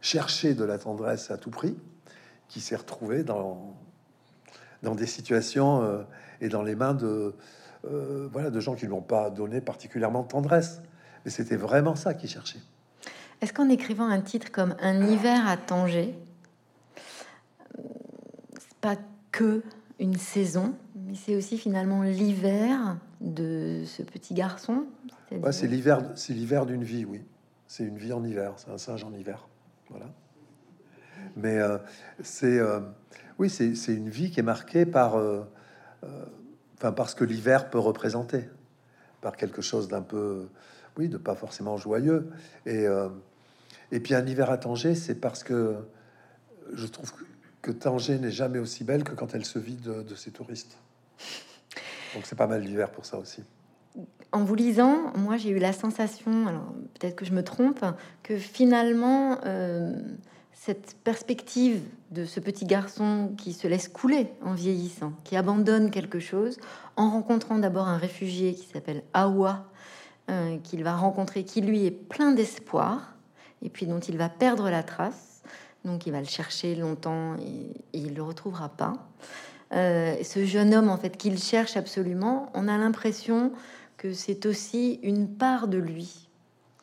[0.00, 1.76] cherchait de la tendresse à tout prix,
[2.48, 3.74] qui s'est retrouvé dans,
[4.82, 6.02] dans des situations euh,
[6.40, 7.34] et dans les mains de,
[7.90, 10.80] euh, voilà, de gens qui ne l'ont pas donné particulièrement de tendresse.
[11.24, 12.60] Mais c'était vraiment ça qu'ils cherchaient.
[13.40, 16.14] Est-ce qu'en écrivant un titre comme Un hiver à Tanger,
[17.76, 18.96] c'est pas
[19.32, 19.62] que
[19.98, 24.86] une saison, mais c'est aussi finalement l'hiver de ce petit garçon
[25.50, 27.22] C'est l'hiver, c'est l'hiver d'une vie, oui.
[27.66, 29.48] C'est une vie en hiver, c'est un singe en hiver.
[29.90, 30.06] Voilà.
[31.36, 31.78] Mais euh,
[32.22, 32.60] c'est
[33.38, 35.42] oui, c'est une vie qui est marquée par, euh,
[36.04, 36.24] euh,
[36.76, 38.48] enfin, parce que l'hiver peut représenter,
[39.20, 40.48] par quelque chose d'un peu,
[40.96, 42.30] oui, de pas forcément joyeux.
[42.64, 43.08] Et, euh,
[43.90, 45.76] et puis un hiver à Tanger, c'est parce que
[46.72, 47.12] je trouve
[47.60, 50.78] que Tanger n'est jamais aussi belle que quand elle se vide de, ses touristes.
[52.14, 53.42] Donc c'est pas mal l'hiver pour ça aussi.
[54.32, 57.84] En vous lisant, moi j'ai eu la sensation, alors peut-être que je me trompe,
[58.22, 59.38] que finalement
[60.64, 66.20] cette perspective de ce petit garçon qui se laisse couler en vieillissant, qui abandonne quelque
[66.20, 66.58] chose,
[66.96, 69.66] en rencontrant d'abord un réfugié qui s'appelle Awa,
[70.30, 73.14] euh, qu'il va rencontrer, qui lui est plein d'espoir,
[73.60, 75.42] et puis dont il va perdre la trace.
[75.84, 78.94] Donc il va le chercher longtemps et, il le retrouvera pas.
[79.74, 83.52] Euh, ce jeune homme, en fait, qu'il cherche absolument, on a l'impression
[83.96, 86.28] que c'est aussi une part de lui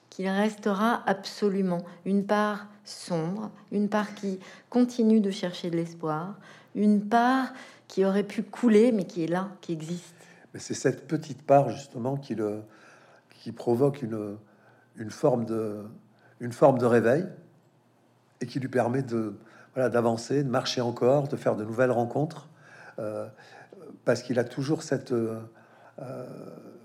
[0.10, 6.36] qu'il restera absolument, une part sombre, une part qui continue de chercher de l'espoir,
[6.76, 7.54] une part
[7.88, 10.16] qui aurait pu couler mais qui est là, qui existe.
[10.54, 12.62] Mais c'est cette petite part justement qui, le,
[13.40, 14.36] qui provoque une,
[14.98, 15.86] une, forme de,
[16.42, 17.26] une forme de réveil
[18.42, 19.36] et qui lui permet de
[19.74, 22.50] voilà d'avancer, de marcher encore, de faire de nouvelles rencontres,
[24.06, 25.40] parce qu'il a toujours cette euh,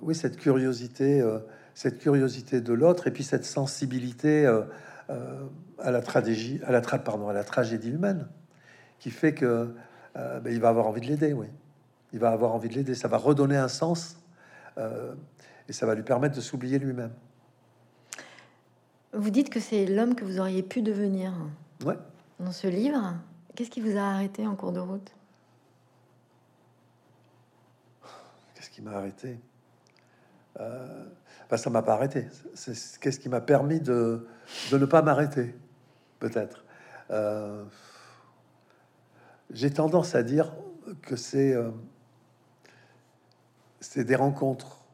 [0.03, 1.39] oui cette curiosité, euh,
[1.75, 4.47] cette curiosité de l'autre et puis cette sensibilité
[5.11, 5.47] euh,
[5.79, 8.27] à la tragédie, à la tra pardon, à la tragédie humaine,
[8.99, 9.75] qui fait que
[10.17, 11.47] euh, ben, il va avoir envie de l'aider, oui.
[12.13, 12.95] Il va avoir envie de l'aider.
[12.95, 14.17] Ça va redonner un sens
[14.79, 15.15] euh,
[15.69, 17.13] et ça va lui permettre de s'oublier lui-même.
[19.13, 21.33] Vous dites que c'est l'homme que vous auriez pu devenir.
[21.85, 21.97] Ouais.
[22.41, 23.15] Dans ce livre,
[23.55, 25.13] qu'est-ce qui vous a arrêté en cours de route
[28.55, 29.41] Qu'est-ce qui m'a arrêté
[30.61, 31.05] euh,
[31.49, 32.29] ben, ça m'a pas arrêté.
[32.55, 34.29] C'est qu'est-ce qui m'a permis de,
[34.71, 35.55] de, ne pas m'arrêter,
[36.19, 36.63] peut-être.
[37.11, 37.65] Euh,
[39.51, 40.53] j'ai tendance à dire
[41.01, 41.71] que c'est euh,
[43.81, 44.85] c'est des rencontres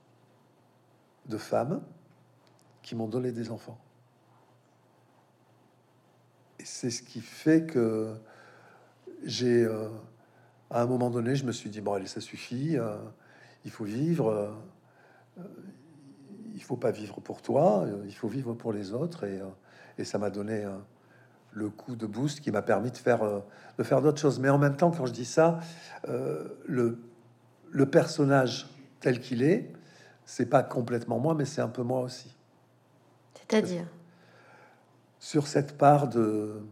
[1.27, 1.83] de femmes
[2.83, 3.81] qui m'ont donné des enfants.
[6.63, 8.15] C'est ce qui fait que
[9.25, 9.67] j'ai,
[10.71, 12.77] à un moment donné, je me suis dit, bon, allez, ça suffit,
[13.65, 14.29] il faut vivre,
[15.39, 15.43] euh,
[16.55, 19.25] il faut pas vivre pour toi, il faut vivre pour les autres.
[19.25, 19.41] Et,
[19.99, 20.67] et ça m'a donné
[21.53, 23.23] le coup de boost qui m'a permis de faire,
[23.79, 24.39] de faire d'autres choses.
[24.39, 25.61] Mais en même temps, quand je dis ça,
[26.67, 26.99] le,
[27.71, 28.69] le personnage
[29.01, 29.73] tel qu'il est,
[30.25, 32.35] c'est pas complètement moi, mais c'est un peu moi aussi.
[33.35, 33.87] C'est-à-dire?
[35.19, 36.63] Sur cette part de,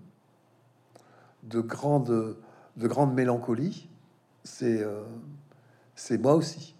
[1.42, 2.36] de, grande,
[2.76, 3.88] de grande mélancolie,
[4.44, 5.02] c'est euh,
[5.94, 6.74] c'est moi aussi.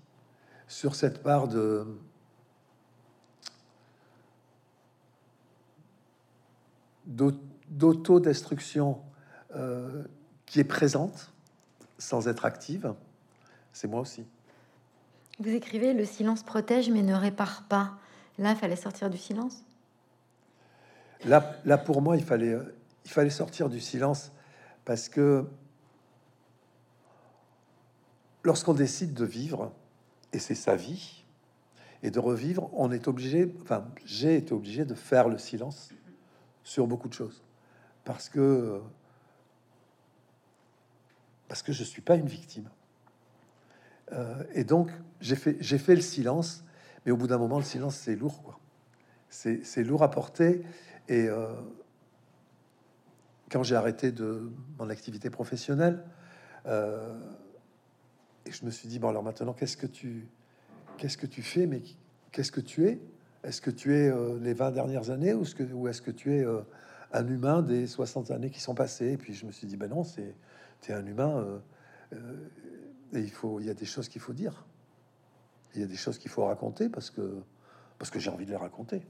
[0.71, 1.85] Sur cette part de
[7.07, 9.03] d'autodestruction
[9.57, 10.05] euh,
[10.47, 11.33] qui est présente
[11.99, 12.95] sans être active,
[13.73, 14.25] c'est moi aussi.
[15.41, 17.99] Vous écrivez Le silence protège mais ne répare pas.
[18.39, 19.65] Là, il fallait sortir du silence?
[21.25, 22.57] Là, là, pour moi, il fallait,
[23.05, 24.31] il fallait sortir du silence
[24.85, 25.45] parce que
[28.45, 29.73] lorsqu'on décide de vivre,
[30.33, 31.25] et c'est sa vie,
[32.03, 35.91] et de revivre, on est obligé, enfin, j'ai été obligé de faire le silence
[36.65, 37.43] sur beaucoup de choses
[38.05, 38.81] parce que
[41.51, 42.71] parce que je suis pas une victime.
[44.13, 44.89] Euh, et donc,
[45.21, 46.65] j'ai fait, j'ai fait le silence,
[47.05, 48.61] mais au bout d'un moment, le silence, c'est lourd, quoi.
[49.29, 50.63] C'est, c'est lourd à porter.
[51.09, 51.49] Et euh,
[53.51, 56.05] quand j'ai arrêté de mon activité professionnelle,
[56.67, 57.19] euh,
[58.47, 60.29] et je me suis dit, bon, alors maintenant, qu'est-ce que tu,
[60.97, 61.83] qu'est-ce que tu fais, mais
[62.33, 63.01] qu'est-ce que tu es?
[63.43, 66.35] Est-ce que tu es les 20 dernières années ou est-ce que, ou est-ce que tu
[66.37, 66.45] es
[67.13, 69.13] un humain des 60 années qui sont passées?
[69.13, 70.35] Et puis je me suis dit, ben non, c'est,
[70.83, 71.61] tu es un humain
[73.13, 74.67] et il faut, il y a des choses qu'il faut dire.
[75.75, 77.43] Il y a des choses qu'il faut raconter parce que,
[77.99, 79.03] parce que j'ai envie de les raconter.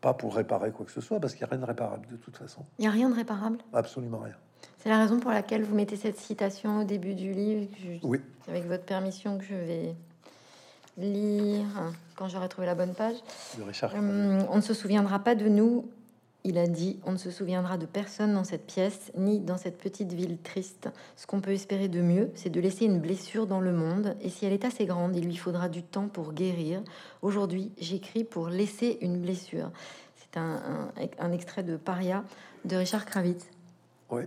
[0.00, 2.16] Pas pour réparer quoi que ce soit, parce qu'il n'y a rien de réparable de
[2.16, 2.64] toute façon.
[2.78, 3.58] Il n'y a rien de réparable?
[3.72, 4.36] Absolument rien.
[4.78, 7.66] C'est la raison pour laquelle vous mettez cette citation au début du livre.
[8.02, 8.20] oui.
[8.48, 9.94] Avec votre permission, que je vais
[10.98, 11.66] lire
[12.16, 13.16] quand j'aurai trouvé la bonne page.
[13.58, 13.94] De Richard.
[13.94, 15.86] Hum, on ne se souviendra pas de nous
[16.44, 19.78] il a dit On ne se souviendra de personne dans cette pièce, ni dans cette
[19.78, 20.88] petite ville triste.
[21.16, 24.30] Ce qu'on peut espérer de mieux, c'est de laisser une blessure dans le monde, et
[24.30, 26.82] si elle est assez grande, il lui faudra du temps pour guérir.
[27.22, 29.70] Aujourd'hui, j'écris pour laisser une blessure.
[30.16, 32.24] C'est un, extrait de Paria
[32.64, 33.46] de Richard Kravitz.
[34.10, 34.22] Oui,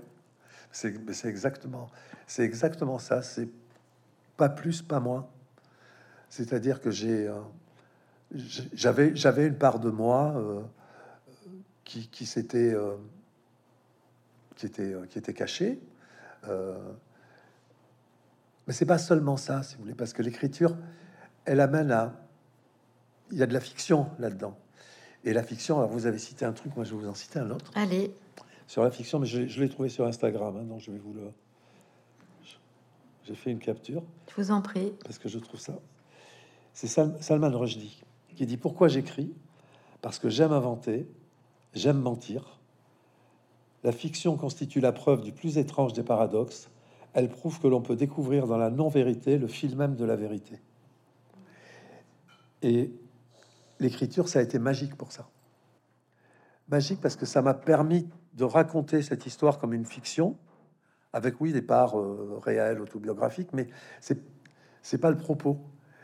[0.73, 1.89] c'est exactement,
[2.27, 3.21] c'est exactement ça.
[3.21, 3.47] C'est
[4.35, 5.29] pas plus, pas moins.
[6.29, 7.39] C'est-à-dire que j'ai, euh,
[8.73, 10.33] j'avais, j'avais une part de moi.
[10.35, 10.61] Euh,
[11.83, 12.95] qui, qui s'était euh,
[14.55, 15.79] qui était qui était caché.
[16.47, 16.77] Euh,
[18.67, 20.75] mais c'est pas seulement ça, si vous voulez, parce que l'écriture,
[21.45, 22.13] elle amène à
[23.31, 24.57] il y a de la fiction là-dedans.
[25.25, 27.39] Et la fiction, alors vous avez cité un truc, moi je vais vous en citer
[27.39, 27.71] un autre.
[27.75, 28.13] Allez.
[28.73, 31.31] Sur la fiction, mais je, l'ai trouvé sur Instagram, hein, donc je vais vous le.
[33.23, 34.01] J'ai fait une capture.
[34.27, 34.93] Je vous en prie.
[35.03, 35.79] Parce que je trouve ça.
[36.73, 38.01] C'est Salman Rushdie
[38.35, 39.31] qui dit Pourquoi j'écris?
[40.01, 41.07] Parce que j'aime inventer,
[41.75, 42.59] J'aime mentir.
[43.83, 46.71] La fiction constitue la preuve du plus étrange des paradoxes.
[47.13, 50.59] Elle prouve que l'on peut découvrir dans la non-vérité le fil même de la vérité.
[52.63, 52.91] Et
[53.79, 55.29] l'écriture, ça a été magique pour ça.
[56.69, 60.37] Magique parce que ça m'a permis de raconter cette histoire comme une fiction,
[61.11, 63.67] avec oui des parts euh, réelles, autobiographiques, mais
[64.01, 64.19] c'est
[64.83, 65.57] c'est pas le propos.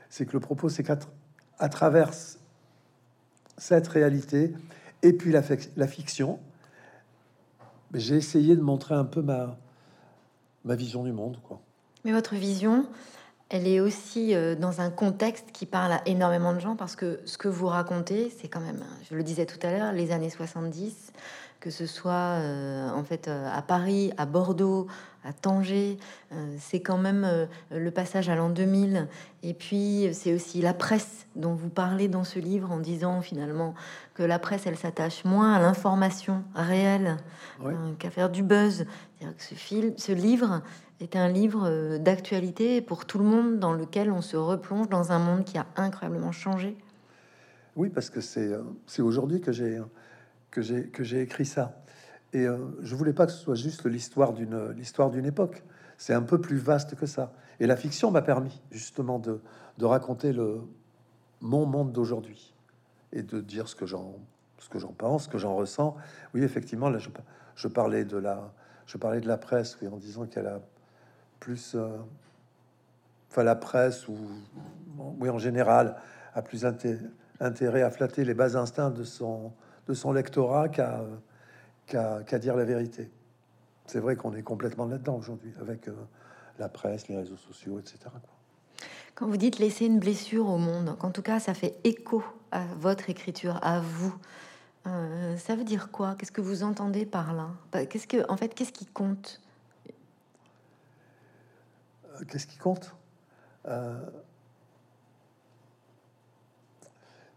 [0.10, 2.12] C'est que le propos, c'est qu'à travers
[3.58, 4.54] cette réalité,
[5.04, 6.40] et puis la, fiction,
[7.94, 9.58] j'ai essayé de montrer un peu ma,
[10.66, 11.40] ma vision du monde.
[11.44, 11.62] Quoi.
[12.06, 12.88] Mais votre vision,
[13.50, 17.20] elle est aussi euh, dans un contexte qui parle à énormément de gens parce que
[17.26, 20.30] ce que vous racontez, c'est quand même, je le disais tout à l'heure, les années
[20.30, 21.12] 70,
[21.60, 24.88] que ce soit euh, en fait euh, à Paris, à Bordeaux,
[25.26, 25.98] à Tanger,
[26.32, 29.08] euh, c'est quand même le passage à l'an 2000.
[29.44, 33.74] Et puis c'est aussi la presse dont vous parlez dans ce livre en disant finalement
[34.14, 37.18] que la presse, elle s'attache moins à l'information réelle
[38.00, 38.86] qu'à faire du buzz.
[39.20, 40.62] Que ce, film, ce livre
[41.02, 45.20] est un livre d'actualité pour tout le monde dans lequel on se replonge dans un
[45.20, 46.78] monde qui a incroyablement changé.
[47.76, 49.80] Oui, parce que c'est aujourd'hui que j'ai
[50.52, 51.82] que j'ai écrit ça.
[52.34, 55.64] Et euh, je voulais pas que ce soit juste l'histoire d'une l'histoire d'une époque.
[55.98, 57.34] C'est un peu plus vaste que ça.
[57.60, 59.42] Et la fiction m'a permis justement de,
[59.78, 60.62] de raconter le
[61.42, 62.54] mon monde d'aujourd'hui
[63.12, 64.16] et de dire ce que j'en
[64.60, 65.96] ce que j'en pense, ce que j'en ressens.
[66.34, 67.10] Oui, effectivement, là, je,
[67.56, 68.52] je, parlais de la
[68.86, 70.60] je parlais de la presse, oui, en disant qu'elle a
[71.40, 71.98] plus, euh,
[73.32, 74.18] enfin la presse ou
[75.20, 75.96] oui en général
[76.34, 79.54] a plus intérêt à flatter les bas instincts de son,
[79.90, 83.10] de son lectorat qu'à dire la vérité.
[83.88, 85.94] C'est vrai qu'on est complètement là-dedans aujourd'hui, avec euh,
[86.60, 87.98] la presse, les réseaux sociaux, etc.
[89.16, 92.64] Quand vous dites laisser une blessure au monde, en tout cas ça fait écho à
[92.80, 94.16] votre écriture, à vous,
[94.86, 96.16] euh, ça veut dire quoi?
[96.16, 97.50] Qu'est-ce que vous entendez par là?
[97.72, 99.42] Bah, Qu'est-ce que, en fait, qu'est-ce qui compte?
[102.14, 102.96] Euh, Qu'est-ce qui compte?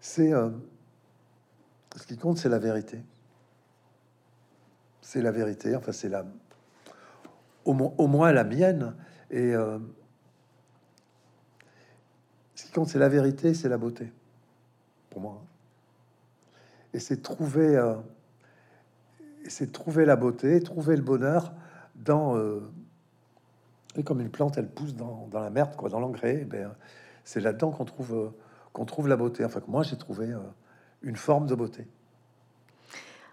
[0.01, 0.33] C'est
[2.03, 3.01] ce qui compte, c'est la vérité.
[5.03, 5.77] C'est la vérité.
[5.77, 6.25] Enfin, c'est la,
[7.65, 7.75] au,
[8.09, 8.97] moins la mienne.
[9.31, 9.79] Et euh,
[12.57, 14.13] ce qui compte, c'est la vérité, c'est la beauté,
[15.11, 15.45] pour moi.
[16.93, 17.95] Et c'est trouver, euh,
[19.47, 21.55] c'est trouver la beauté, trouver le bonheur
[21.95, 22.37] dans.
[22.37, 22.69] Euh,
[23.95, 26.47] et comme une plante, elle pousse dans, la merde, quoi, dans l'engrais.
[26.47, 26.75] Ben,
[27.23, 28.33] c'est là-dedans qu'on trouve,
[28.73, 29.45] qu'on trouve la beauté.
[29.45, 30.35] Enfin, que moi, j'ai trouvé
[31.03, 31.87] une forme de beauté.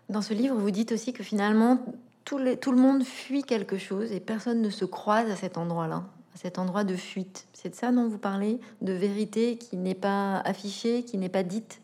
[0.09, 1.85] Dans ce livre, vous dites aussi que finalement,
[2.25, 6.03] tout, tout le monde fuit quelque chose et personne ne se croise à cet endroit-là,
[6.33, 7.45] à cet endroit de fuite.
[7.53, 11.43] C'est de ça dont vous parlez, de vérité qui n'est pas affichée, qui n'est pas
[11.43, 11.81] dite?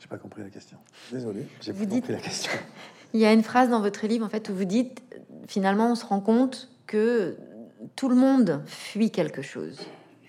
[0.00, 0.76] J'ai pas compris la question.
[1.10, 2.52] Désolé, j'ai pas compris la question.
[3.14, 5.02] Il y a une phrase dans votre livre en fait où vous dites
[5.46, 7.36] finalement on se rend compte que
[7.96, 9.78] tout le monde fuit quelque chose.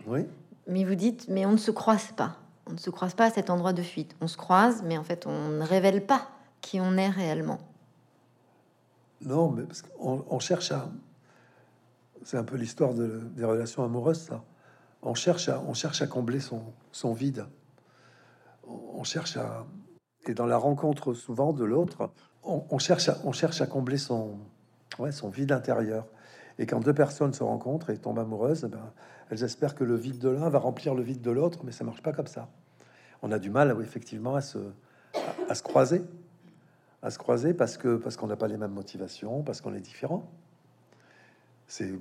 [0.08, 0.22] Oui.
[0.68, 2.38] Mais vous dites mais on ne se croise pas.
[2.68, 4.16] On ne se croise pas à cet endroit de fuite.
[4.22, 6.30] On se croise, mais en fait on ne révèle pas
[6.62, 7.60] qui on est réellement.
[9.22, 10.90] Non, mais parce qu'on on cherche à.
[12.24, 14.44] C'est un peu l'histoire de, des relations amoureuses, ça.
[15.02, 16.62] On cherche à, on cherche à combler son,
[16.92, 17.46] son vide.
[18.68, 19.66] On cherche à.
[20.28, 22.10] Et dans la rencontre souvent de l'autre,
[22.44, 24.40] on, cherche à, on cherche à combler son,
[24.98, 26.08] ouais, son vide intérieur.
[26.58, 28.92] Et quand deux personnes se rencontrent et tombent amoureuses, eh ben,
[29.30, 31.84] elles espèrent que le vide de l'un va remplir le vide de l'autre, mais ça
[31.84, 32.48] marche pas comme ça.
[33.22, 34.60] On a du mal, effectivement, à se,
[35.50, 36.04] à se croiser
[37.06, 39.80] à se croiser parce que parce qu'on n'a pas les mêmes motivations, parce qu'on est
[39.80, 40.28] différent.
[41.68, 41.92] C'est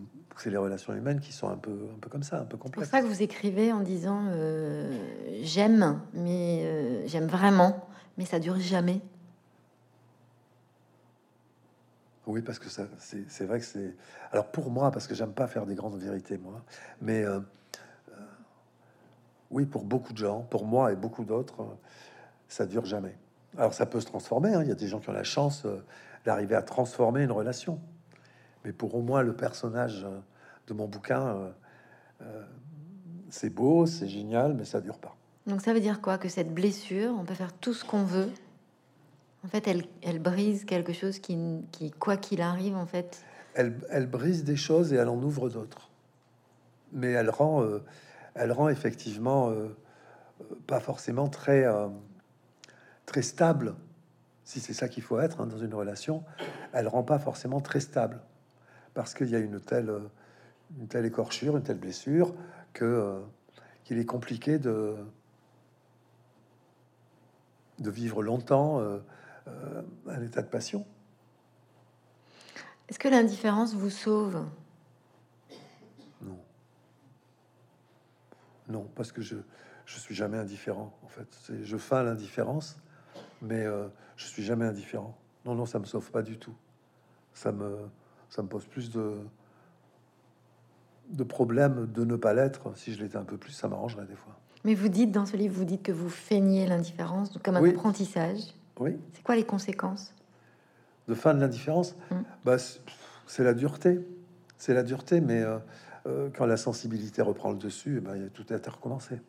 [0.46, 2.86] les relations humaines qui sont un peu un peu comme ça, un peu complexes.
[2.86, 4.98] C'est pour ça que vous écrivez en disant euh,
[5.42, 7.86] j'aime, mais euh, j'aime vraiment,
[8.16, 9.00] mais ça dure jamais.
[12.27, 13.95] Oui, parce que c'est vrai que c'est.
[14.33, 16.62] Alors pour moi, parce que j'aime pas faire des grandes vérités, moi,
[17.03, 17.41] mais euh,
[19.51, 21.64] oui, pour beaucoup de gens, pour moi et beaucoup d'autres,
[22.49, 23.16] ça dure jamais.
[23.57, 24.62] Alors ça peut se transformer, hein.
[24.62, 25.77] il y a des gens qui ont la chance euh,
[26.25, 27.79] d'arriver à transformer une relation.
[28.64, 30.18] Mais pour au moins le personnage euh,
[30.66, 31.53] de mon bouquin,
[32.22, 32.43] euh,
[33.31, 35.14] c'est beau, c'est génial, mais ça dure pas.
[35.47, 36.18] Donc ça veut dire quoi?
[36.18, 38.31] Que cette blessure, on peut faire tout ce qu'on veut.
[39.45, 39.68] En fait,
[40.03, 41.36] elle, brise quelque chose qui,
[41.99, 43.22] quoi qu'il arrive, en fait.
[43.55, 45.90] Elle, brise des choses et elle en ouvre d'autres.
[46.92, 47.62] Mais elle rend,
[48.34, 49.53] elle rend effectivement
[50.66, 51.66] pas forcément très
[53.07, 53.74] très stable,
[54.45, 56.24] si c'est ça qu'il faut être hein, dans une relation,
[56.72, 58.20] elle rend pas forcément très stable
[58.95, 59.92] parce qu'il y a une telle,
[60.78, 62.34] une telle écorchure, une telle blessure
[62.72, 63.20] que euh,
[63.84, 64.95] qu'il est compliqué de
[67.80, 68.80] de vivre longtemps
[69.49, 70.86] euh, un état de passion.
[72.88, 74.45] Est-ce que l'indifférence vous sauve?
[76.22, 76.38] Non.
[78.68, 79.36] Non, parce que je
[79.86, 80.97] je suis jamais indifférent.
[81.03, 81.28] En fait,
[81.62, 82.78] je feins l'indifférence
[83.45, 83.86] mais euh,
[84.16, 85.16] je suis jamais indifférent.
[85.45, 86.55] Non, non, ça me sauve pas du tout.
[87.34, 87.76] Ça me,
[88.30, 89.18] ça me pose plus de,
[91.11, 92.76] de problèmes de ne pas l'être.
[92.76, 94.36] Si je l'étais un peu plus, ça m'arrangerait des fois.
[94.64, 98.40] Mais vous dites dans ce livre, vous dites que vous feignez l'indifférence comme un apprentissage.
[98.81, 98.97] Oui.
[99.12, 100.14] C'est quoi les conséquences
[101.09, 102.16] de fin de l'indifférence mm.
[102.45, 102.57] bah,
[103.27, 104.01] C'est la dureté.
[104.59, 105.59] C'est la dureté, mais euh,
[106.07, 109.20] euh, quand la sensibilité reprend le dessus, bah, tout à recommencer.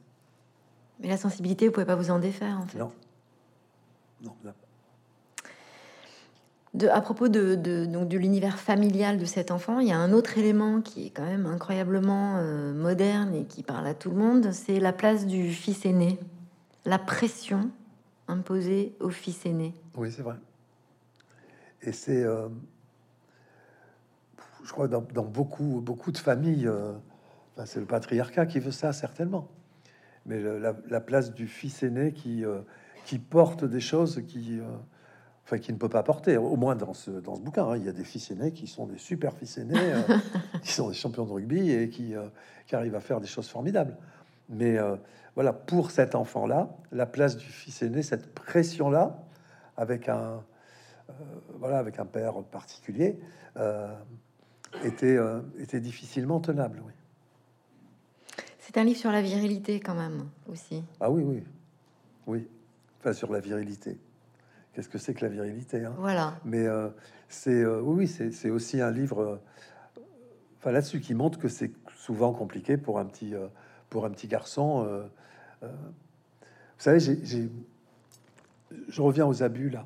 [1.00, 2.78] Mais la sensibilité, vous pouvez pas vous en défaire, en fait.
[2.78, 2.91] Non.
[6.74, 10.12] De, à propos de, donc, de l'univers familial de cet enfant, il y a un
[10.12, 14.18] autre élément qui est quand même incroyablement euh, moderne et qui parle à tout le
[14.18, 16.20] monde, c'est la place du fils aîné,
[16.84, 17.70] la pression
[18.28, 19.73] imposée au fils aîné.
[19.95, 20.36] Oui, c'est vrai.
[21.82, 22.47] Et c'est, euh,
[24.63, 26.93] je crois, dans, beaucoup, beaucoup de familles, euh,
[27.65, 29.49] c'est le patriarcat qui veut ça, certainement.
[30.26, 32.43] Mais la, place du fils aîné qui
[33.05, 34.63] qui porte des choses qui, euh,
[35.45, 36.38] enfin, qui ne peut pas porter.
[36.38, 37.78] Au moins dans ce, dans ce bouquin, hein.
[37.78, 40.01] il y a des fils aînés qui sont des super fils aînés, euh,
[40.63, 42.28] qui sont des champions de rugby et qui, euh,
[42.67, 43.95] qui, arrivent à faire des choses formidables.
[44.50, 44.78] Mais
[45.34, 49.18] voilà, pour cet enfant-là, la place du fils aîné, cette pression-là,
[49.78, 50.43] avec un,
[51.60, 53.20] voilà, avec un père particulier,
[54.84, 55.18] était,
[55.60, 56.82] était difficilement tenable.
[56.86, 56.93] Oui.
[58.60, 60.84] C'est un livre sur la virilité quand même aussi.
[61.00, 61.43] Ah oui, oui.
[62.28, 62.48] Oui,
[63.00, 63.98] enfin sur la virilité.
[64.74, 65.93] Qu'est-ce que c'est que la virilité hein?
[65.98, 66.38] Voilà.
[66.43, 66.89] Mais euh,
[67.30, 69.41] c'est euh, oui, oui, c'est aussi un livre, euh,
[70.58, 73.34] enfin là-dessus, qui montre que c'est souvent compliqué pour un petit,
[73.96, 74.86] pour un petit garçon.
[75.62, 75.68] vous
[76.78, 79.86] savez, je reviens aux abus là.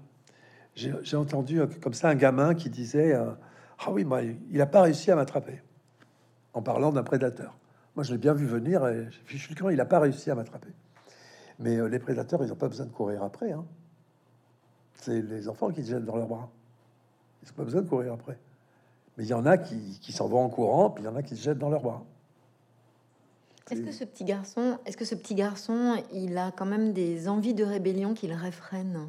[0.74, 5.12] J'ai entendu comme ça un gamin qui disait Ah oui, moi, il n'a pas réussi
[5.12, 5.62] à m'attraper
[6.56, 7.56] en parlant d'un prédateur.
[7.96, 10.74] Moi, je l'ai bien vu venir et je suis il n'a pas réussi à m'attraper?
[11.60, 13.52] Mais les prédateurs, ils n'ont pas besoin de courir après.
[13.52, 13.64] Hein.
[14.96, 16.50] C'est les enfants qui se jettent dans leurs bras.
[17.44, 18.40] Ils n'ont pas besoin de courir après.
[19.18, 21.22] Mais il y en a qui, s'en vont en courant, puis il y en a
[21.22, 22.04] qui se jettent dans leurs bras.
[23.72, 27.28] Est-ce que ce petit garçon, est-ce que ce petit garçon, il a quand même des
[27.28, 29.08] envies de rébellion qu'il réfrène?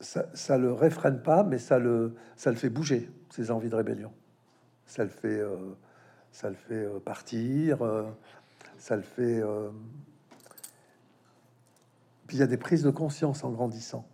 [0.00, 3.74] Ça, ça le réfrène pas, mais ça le, ça le fait bouger, ses envies de
[3.74, 4.12] rébellion.
[4.86, 5.56] Ça le fait, euh,
[6.30, 8.04] ça le fait euh, partir, euh,
[8.78, 9.42] ça le fait
[12.26, 14.08] puis il y a des prises de conscience en grandissant.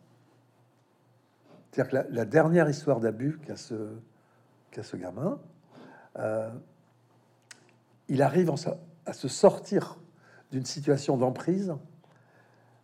[1.71, 3.93] C'est-à-dire que la, dernière histoire d'abus qu'a ce,
[4.83, 5.39] ce gamin,
[8.11, 8.53] il arrive
[9.07, 9.99] à se sortir
[10.51, 11.75] d'une situation d'emprise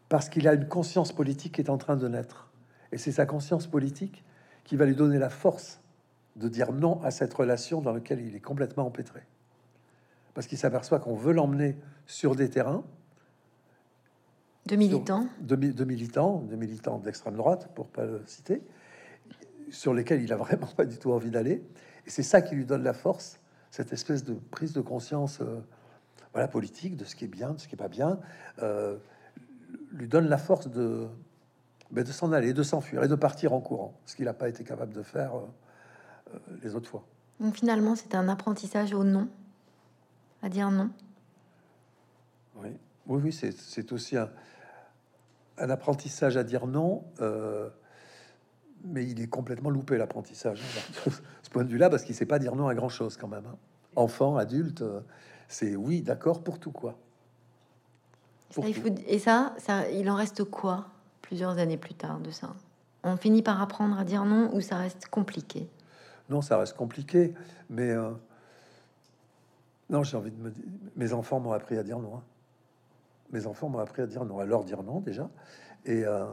[0.08, 2.48] parce qu'il a une conscience politique qui est en train de naître.
[2.92, 4.24] Et c'est sa conscience politique
[4.64, 5.80] qui va lui donner la force
[6.36, 9.20] de dire non à cette relation dans laquelle il est complètement empêtré.
[10.32, 12.84] Parce qu'il s'aperçoit qu'on veut l'emmener sur des terrains
[14.66, 18.62] de militants de, militants, de militants d'extrême droite, pour pas le citer,
[19.70, 21.64] sur lesquels il a vraiment pas du tout envie d'aller.
[22.06, 23.40] Et c'est ça qui lui donne la force,
[23.70, 25.60] cette espèce de prise de conscience euh,
[26.32, 28.18] voilà, politique de ce qui est bien, de ce qui est pas bien,
[28.62, 28.96] euh,
[29.92, 31.06] lui donne la force de,
[31.90, 34.48] ben, de s'en aller, de s'enfuir et de partir en courant, ce qu'il n'a pas
[34.48, 37.04] été capable de faire euh, les autres fois.
[37.40, 39.28] Donc finalement, c'est un apprentissage au non,
[40.42, 40.90] à dire non?
[42.56, 42.70] Oui,
[43.06, 44.30] oui, oui c'est aussi un,
[45.58, 47.68] un apprentissage à dire non, euh,
[48.84, 50.62] mais il est complètement loupé l'apprentissage.
[51.56, 53.46] Point de vue-là, parce qu'il sait pas dire non à grand chose quand même.
[53.46, 53.56] Hein.
[53.94, 55.00] Enfant, adulte, euh,
[55.48, 56.98] c'est oui, d'accord pour tout quoi.
[59.06, 60.88] et ça, ça, il en reste quoi
[61.22, 62.52] plusieurs années plus tard de ça?
[63.04, 65.66] On finit par apprendre à dire non ou ça reste compliqué?
[66.28, 67.32] Non, ça reste compliqué,
[67.70, 68.10] mais euh,
[69.88, 72.16] non, j'ai envie de me dire, mes enfants m'ont appris à dire non.
[72.16, 72.22] Hein
[73.32, 75.30] mes enfants m'ont appris à dire non, à leur dire non déjà,
[75.86, 76.26] et, euh,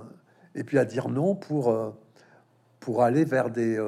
[0.53, 1.91] et puis à dire non pour, euh,
[2.81, 3.79] pour aller vers des...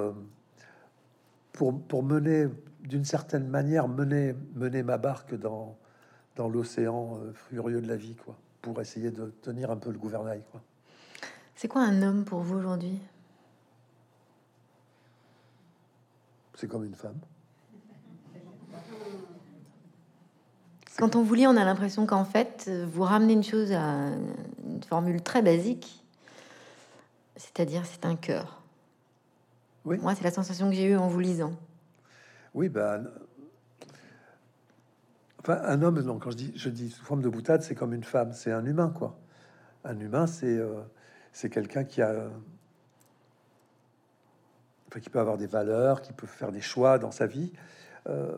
[1.55, 2.47] Euh, pour, pour mener,
[2.81, 5.77] d'une certaine manière, mener, mener ma barque dans,
[6.35, 10.43] dans l'océan furieux de la vie, quoi, pour essayer de tenir un peu le gouvernail,
[10.51, 10.61] quoi.
[11.55, 12.99] C'est quoi un homme pour vous aujourd'hui?
[16.55, 17.19] C'est comme une femme.
[20.97, 24.11] Quand on vous lit, on a l'impression qu'en fait, vous ramenez une chose à
[24.65, 26.03] une formule très basique,
[27.35, 28.64] c'est-à-dire c'est un cœur.
[29.85, 29.97] Oui.
[30.01, 31.53] Moi, c'est la sensation que j'ai eue en vous lisant.
[32.53, 33.09] Oui, ben,
[35.39, 37.93] enfin, un homme, donc quand je dis, je dis sous forme de boutade, c'est comme
[37.93, 39.17] une femme, c'est un humain, quoi.
[39.83, 40.81] Un humain, c'est euh,
[41.31, 42.29] c'est quelqu'un qui a,
[44.87, 47.51] enfin, qui peut avoir des valeurs, qui peut faire des choix dans sa vie.
[48.07, 48.37] Euh,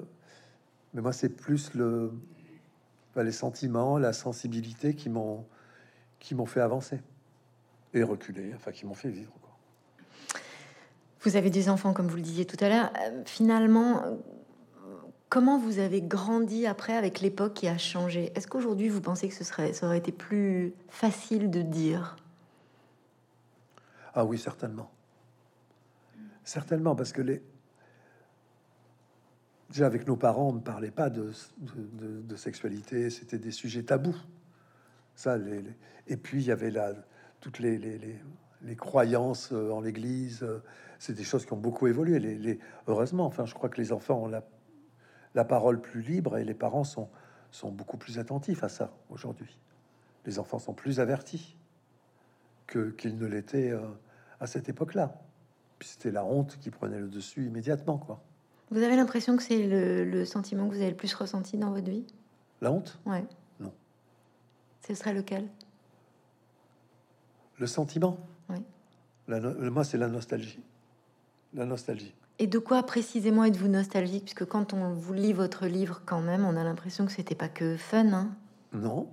[0.93, 2.11] mais moi, c'est plus le,
[3.15, 5.45] les sentiments, la sensibilité qui m'ont
[6.19, 6.99] qui m'ont fait avancer
[7.93, 9.31] et reculer, enfin qui m'ont fait vivre.
[9.39, 9.46] Quoi.
[11.21, 12.91] Vous avez des enfants, comme vous le disiez tout à l'heure.
[13.01, 14.03] Euh, finalement,
[15.29, 18.31] comment vous avez grandi après avec l'époque qui a changé?
[18.35, 22.15] Est-ce qu'aujourd'hui vous pensez que ce serait, ça aurait été plus facile de dire?
[24.13, 24.89] Ah oui, certainement.
[26.43, 27.41] Certainement, parce que les,
[29.69, 31.31] Déjà, avec nos parents, on ne parlait pas de,
[32.35, 34.15] sexualité, c'était des sujets tabous.
[35.15, 35.37] Ça,
[36.07, 36.93] Et puis, il y avait là
[37.41, 40.45] toutes les, les, croyances euh, en l'Église.
[40.99, 42.19] C'est des choses qui ont beaucoup évolué.
[42.19, 44.43] Les, Heureusement, enfin, je crois que les enfants ont la,
[45.35, 47.09] la parole plus libre et les parents sont,
[47.51, 49.57] sont beaucoup plus attentifs à ça aujourd'hui.
[50.25, 51.55] Les enfants sont plus avertis
[52.65, 53.87] que qu'ils ne l'étaient euh,
[54.39, 55.21] à cette époque-là.
[55.79, 58.21] Puis c'était la honte qui prenait le dessus immédiatement, quoi.
[58.69, 61.89] Vous avez l'impression que c'est le, sentiment que vous avez le plus ressenti dans votre
[61.89, 62.05] vie?
[62.59, 62.99] La honte?
[63.05, 63.23] Ouais.
[63.61, 63.71] Non.
[64.85, 65.47] Ce serait lequel?
[67.57, 68.17] Le sentiment?
[68.49, 68.57] Oui.
[69.29, 70.59] moi, c'est la nostalgie.
[71.57, 72.13] La nostalgie.
[72.39, 74.23] Et de quoi précisément êtes-vous nostalgique?
[74.23, 77.49] Puisque quand on vous lit votre livre, quand même, on a l'impression que c'était pas
[77.49, 78.13] que fun.
[78.13, 78.29] Hein?
[78.73, 79.09] Non.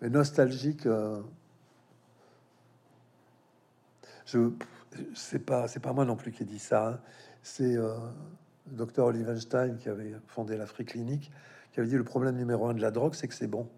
[0.00, 0.86] Mais nostalgique.
[0.86, 1.20] Euh...
[4.26, 4.50] Je
[5.14, 6.88] c'est pas c'est pas moi non plus qui ai dit ça.
[6.88, 7.00] Hein
[7.42, 7.96] c'est euh,
[8.70, 11.32] le docteur Olivenstein qui avait fondé l'Afrique clinique,
[11.72, 13.68] qui avait dit le problème numéro un de la drogue, c'est que c'est bon.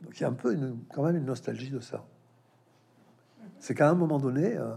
[0.00, 2.04] Donc il y a un peu une, quand même une nostalgie de ça.
[3.58, 4.74] C'est qu'à un moment donné, euh,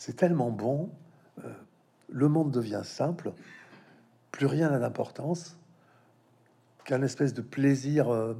[0.00, 0.90] c'est tellement bon,
[1.44, 1.52] euh,
[2.08, 3.34] le monde devient simple,
[4.30, 5.58] plus rien n'a d'importance,
[6.84, 8.32] qu'un espèce de plaisir euh,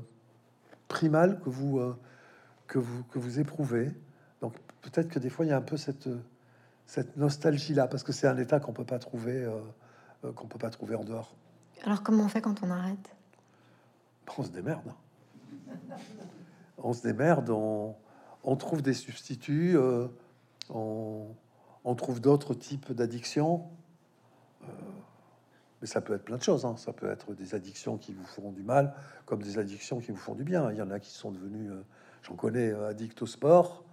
[0.89, 1.79] primal que vous,
[2.67, 3.93] que vous, que vous éprouvez.
[4.41, 6.09] Donc peut-être que des fois, il y a un peu cette,
[6.87, 9.47] cette nostalgie-là, parce que c'est un état qu'on peut pas trouver,
[10.35, 11.37] qu'on peut pas trouver en dehors.
[11.85, 13.15] Alors comment on fait quand on arrête?
[14.39, 14.95] On se démerde.
[16.79, 17.95] On se démerde, on,
[18.43, 20.09] on trouve des substituts, euh,
[20.71, 21.27] on,
[21.95, 23.65] trouve d'autres types d'addictions.
[24.63, 24.67] Euh,
[25.81, 26.65] mais ça peut être plein de choses.
[26.65, 26.77] Hein.
[26.77, 30.19] Ça peut être des addictions qui vous feront du mal, comme des addictions qui vous
[30.19, 30.71] font du bien.
[30.71, 31.83] Il y en a qui sont devenus, euh,
[32.23, 33.85] j'en connais, addicts au sport,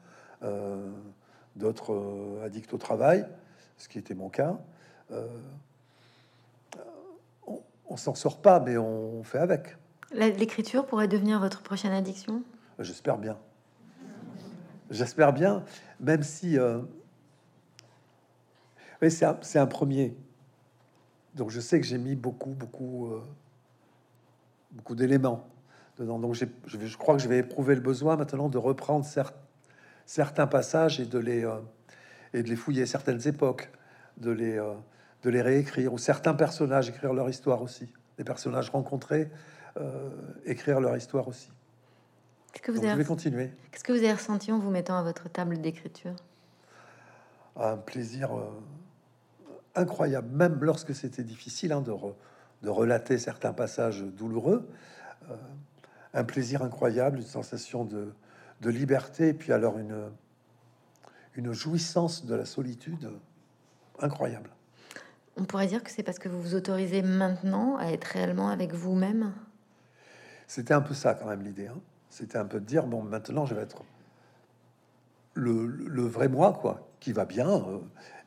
[1.56, 3.26] d'autres addicts au travail,
[3.78, 4.60] ce qui était mon cas.
[7.48, 9.78] on, on s'en sort pas, mais on fait avec.
[10.12, 12.44] L'écriture pourrait devenir votre prochaine addiction?
[12.80, 13.38] J'espère bien.
[14.90, 15.64] J'espère bien,
[16.00, 16.58] même si...
[16.58, 16.82] Euh...
[19.02, 20.16] Oui, c'est un, un, premier.
[21.36, 23.22] Donc je sais que j'ai mis beaucoup, beaucoup, euh,
[24.72, 25.48] beaucoup d'éléments
[25.98, 26.20] dedans.
[26.20, 29.06] Donc je, je, crois que je vais éprouver le besoin maintenant de reprendre
[30.06, 31.60] certains passages et de les, euh,
[32.34, 33.70] et de les fouiller, certaines époques,
[34.18, 34.74] de les, euh,
[35.24, 37.92] de les réécrire, ou certains personnages, écrire leur histoire aussi.
[38.18, 39.30] Les personnages rencontrés,
[40.46, 41.52] écrire leur histoire aussi
[42.62, 43.04] que vous avez...
[43.04, 43.52] continuer.
[43.72, 46.16] Qu'est-ce que vous avez ressenti en vous mettant à votre table d'écriture?
[47.56, 48.50] Un plaisir euh,
[49.78, 51.94] incroyable, même lorsque c'était difficile hein, de,
[52.64, 54.68] de, relater certains passages douloureux.
[55.30, 55.36] Euh,
[56.14, 58.12] un plaisir incroyable, une sensation de,
[58.62, 60.10] de, liberté, et puis alors une,
[61.36, 63.10] une jouissance de la solitude
[64.00, 64.50] incroyable.
[65.38, 68.74] On pourrait dire que c'est parce que vous vous autorisez maintenant à être réellement avec
[68.74, 69.34] vous-même?
[70.48, 71.68] C'était un peu ça quand même l'idée.
[71.68, 71.80] Hein.
[72.10, 73.84] C'était un peu de dire bon, maintenant je vais être
[75.38, 77.80] le, vrai moi, quoi, qui va bien, euh,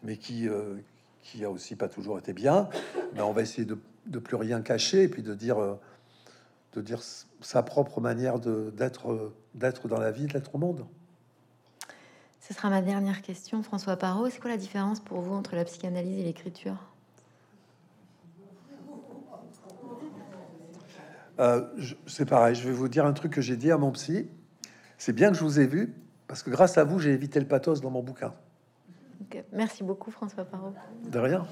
[0.02, 0.76] mais qui euh,
[1.22, 2.68] qui a aussi pas toujours été bien.
[3.14, 5.74] Mais on va essayer de, de plus rien cacher et puis de dire euh,
[6.72, 7.00] de dire
[7.40, 10.86] sa propre manière d'être d'être dans la vie, d'être au monde.
[12.40, 14.28] Ce sera ma dernière question, François Parot.
[14.30, 16.76] C'est quoi la différence pour vous entre la psychanalyse et l'écriture?
[21.38, 21.66] Euh,
[22.06, 24.28] c'est pareil, je vais vous dire un truc que j'ai dit à mon psy.
[24.98, 25.94] C'est bien que je vous ai vu,
[26.26, 28.34] parce que grâce à vous, j'ai évité le pathos dans mon bouquin.
[29.52, 30.74] Merci beaucoup, François Parot.
[31.10, 31.46] De rien.